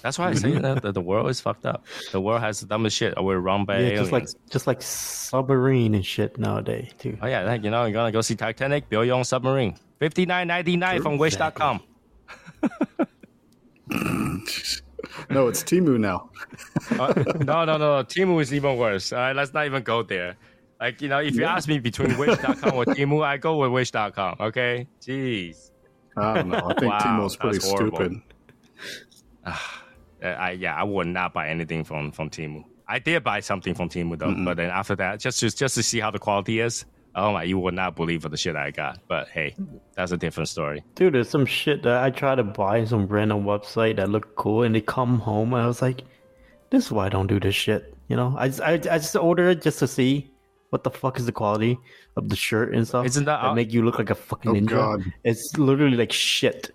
[0.01, 1.86] that's why I say that, that the world is fucked up.
[2.11, 3.13] The world has the dumbest shit.
[3.22, 3.99] We're run by Yeah, aliens.
[3.99, 7.17] just like just like submarine and shit nowadays too.
[7.22, 10.26] oh yeah, like, you know, you're gonna go see Titanic, build your own submarine, fifty
[10.26, 11.82] nine ninety nine from Wish.com.
[15.30, 16.30] No, it's Temu now.
[16.92, 17.14] Uh,
[17.44, 18.04] no, no, no.
[18.04, 19.12] Temu is even worse.
[19.14, 20.38] All right, let's not even go there.
[20.80, 24.38] Like, you know, if you ask me between Wish.com or Temu, I go with Wish.com.
[24.39, 24.88] Okay?
[25.02, 25.72] Jeez.
[26.18, 26.58] I don't know.
[26.58, 28.22] I think Wow, Temu's pretty stupid.
[29.46, 29.58] Uh,
[30.24, 32.64] I, yeah, I would not buy anything from, from Temu.
[32.88, 34.36] I did buy something from Temu, though.
[34.44, 36.86] But then after that, just to, just to see how the quality is,
[37.16, 38.99] oh my, you would not believe what the shit I got.
[39.07, 39.55] But hey,
[39.95, 40.84] that's a different story.
[40.95, 44.64] Dude, there's some shit that I try to buy some random website that look cool,
[44.64, 46.03] and they come home, and I was like,
[46.70, 49.16] "This is why I don't do this shit." You know, I just, I, I just
[49.16, 50.32] order it just to see
[50.70, 51.78] what the fuck is the quality
[52.16, 53.05] of the shirt and stuff.
[53.05, 54.68] Isn't that- make you look like a fucking Oh, ninja?
[54.70, 55.03] God.
[55.24, 56.72] It's literally like shit.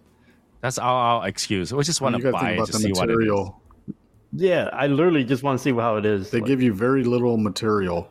[0.61, 1.73] That's our, our excuse.
[1.73, 3.49] We just want to buy it to the see what it is.
[4.33, 6.31] Yeah, I literally just want to see how it is.
[6.31, 8.09] They Like, give you very little material.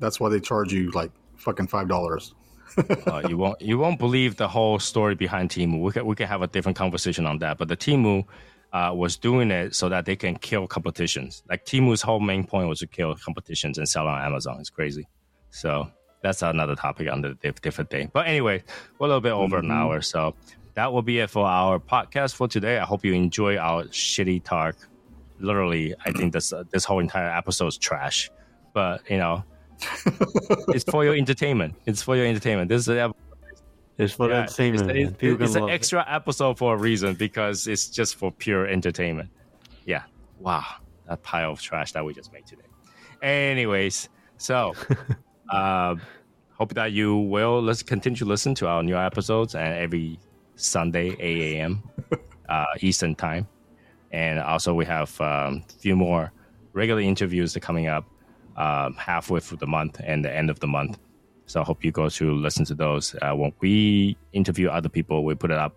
[0.00, 2.34] That's why they charge you like fucking five dollars.
[3.06, 5.80] uh, you won't you won't believe the whole story behind Temu.
[5.80, 7.58] We can we can have a different conversation on that.
[7.58, 8.24] But the Temu
[8.72, 11.42] uh, was doing it so that they can kill competitions.
[11.48, 14.58] Like Temu's whole main point was to kill competitions and sell on Amazon.
[14.60, 15.08] It's crazy.
[15.50, 15.90] So
[16.22, 18.08] that's another topic on the diff- different day.
[18.12, 18.62] But anyway,
[18.98, 20.34] we're a little bit over an hour, so
[20.74, 22.78] that will be it for our podcast for today.
[22.78, 24.76] I hope you enjoy our shitty talk.
[25.40, 28.30] Literally, I think this uh, this whole entire episode is trash.
[28.74, 29.44] But you know,
[30.68, 31.74] it's for your entertainment.
[31.86, 32.68] It's for your entertainment.
[32.68, 33.12] This is a
[33.98, 34.90] it's for yeah, entertainment.
[34.90, 35.16] It's.
[35.16, 35.74] People it's, it's an love it.
[35.74, 39.28] extra episode for a reason because it's just for pure entertainment.
[39.84, 40.04] Yeah.
[40.38, 40.64] Wow.
[41.08, 42.62] That pile of trash that we just made today.
[43.22, 44.74] Anyways, so
[45.50, 45.96] uh,
[46.52, 50.20] hope that you will let's continue to listen to our new episodes and every
[50.56, 51.82] Sunday 8 a.m.
[52.48, 53.46] Uh, Eastern time.
[54.10, 56.32] And also we have a um, few more
[56.72, 58.06] regular interviews coming up
[58.58, 60.98] um, halfway through the month and the end of the month.
[61.46, 63.14] So I hope you go to listen to those.
[63.22, 65.76] Uh, when we interview other people, we put it up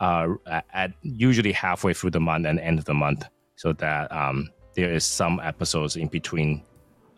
[0.00, 0.34] uh,
[0.72, 4.92] at usually halfway through the month and end of the month, so that um, there
[4.92, 6.62] is some episodes in between,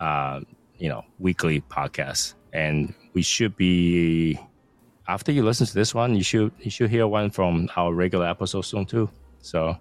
[0.01, 0.41] uh,
[0.77, 2.35] you know, weekly podcasts.
[2.53, 4.39] And we should be
[5.07, 8.27] after you listen to this one, you should you should hear one from our regular
[8.27, 9.09] episode soon too.
[9.41, 9.79] So,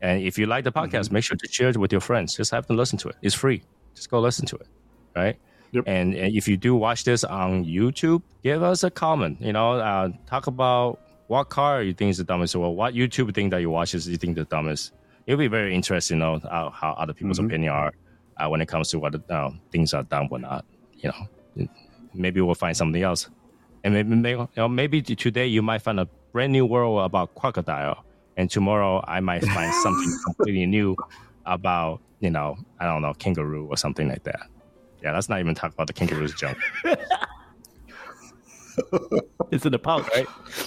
[0.00, 2.34] and if you like the podcast, make sure to share it with your friends.
[2.34, 3.16] Just have them listen to it.
[3.20, 3.62] It's free.
[3.94, 4.68] Just go listen to it,
[5.14, 5.38] right?
[5.72, 5.84] Yep.
[5.86, 9.40] And, and if you do watch this on YouTube, give us a comment.
[9.40, 13.34] You know, uh, talk about what car you think is the dumbest, or what YouTube
[13.34, 14.92] thing that you watch is you think the dumbest.
[15.26, 17.92] It'll be very interesting to know how, how other people's opinion are
[18.36, 20.66] uh, when it comes to what uh, things are dumb or not.
[20.96, 21.10] You
[21.56, 21.68] know,
[22.12, 23.30] maybe we'll find something else,
[23.82, 27.34] and maybe maybe, you know, maybe today you might find a brand new world about
[27.34, 28.04] crocodile,
[28.36, 30.96] and tomorrow I might find something completely new
[31.46, 34.40] about you know I don't know kangaroo or something like that.
[35.02, 36.56] Yeah, let's not even talk about the kangaroo's junk.
[39.50, 40.08] It's in the pouch.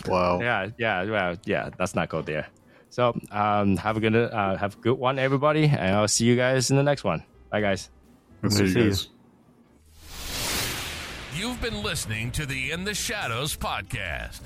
[0.08, 0.40] Wow.
[0.40, 1.70] yeah, yeah, well, yeah.
[1.80, 2.46] Let's not go there.
[2.92, 6.36] So, um, have a good, uh, have a good one, everybody, and I'll see you
[6.36, 7.24] guys in the next one.
[7.50, 7.90] Bye, guys.
[8.44, 8.86] I'll see you See you.
[8.90, 9.10] guys.
[11.36, 14.40] You've been listening to the In the Shadows podcast.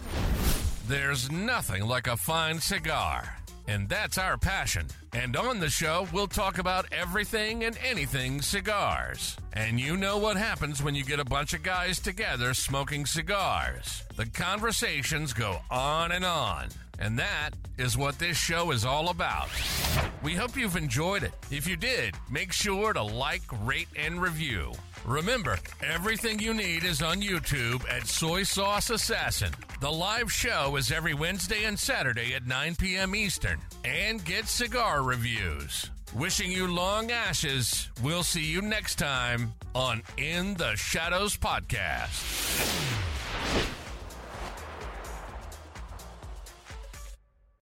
[0.87, 3.38] There's nothing like a fine cigar,
[3.69, 4.87] and that's our passion.
[5.13, 9.37] And on the show, we'll talk about everything and anything cigars.
[9.53, 14.03] And you know what happens when you get a bunch of guys together smoking cigars.
[14.15, 16.69] The conversations go on and on.
[16.97, 19.49] And that is what this show is all about.
[20.23, 21.33] We hope you've enjoyed it.
[21.51, 24.73] If you did, make sure to like, rate, and review.
[25.05, 29.51] Remember, everything you need is on YouTube at Soy Sauce Assassin.
[29.81, 33.15] The live show is every Wednesday and Saturday at 9 p.m.
[33.15, 33.59] Eastern.
[33.85, 35.89] And get cigar reviews.
[36.13, 37.89] Wishing you long ashes.
[38.03, 42.25] We'll see you next time on In the Shadows Podcast.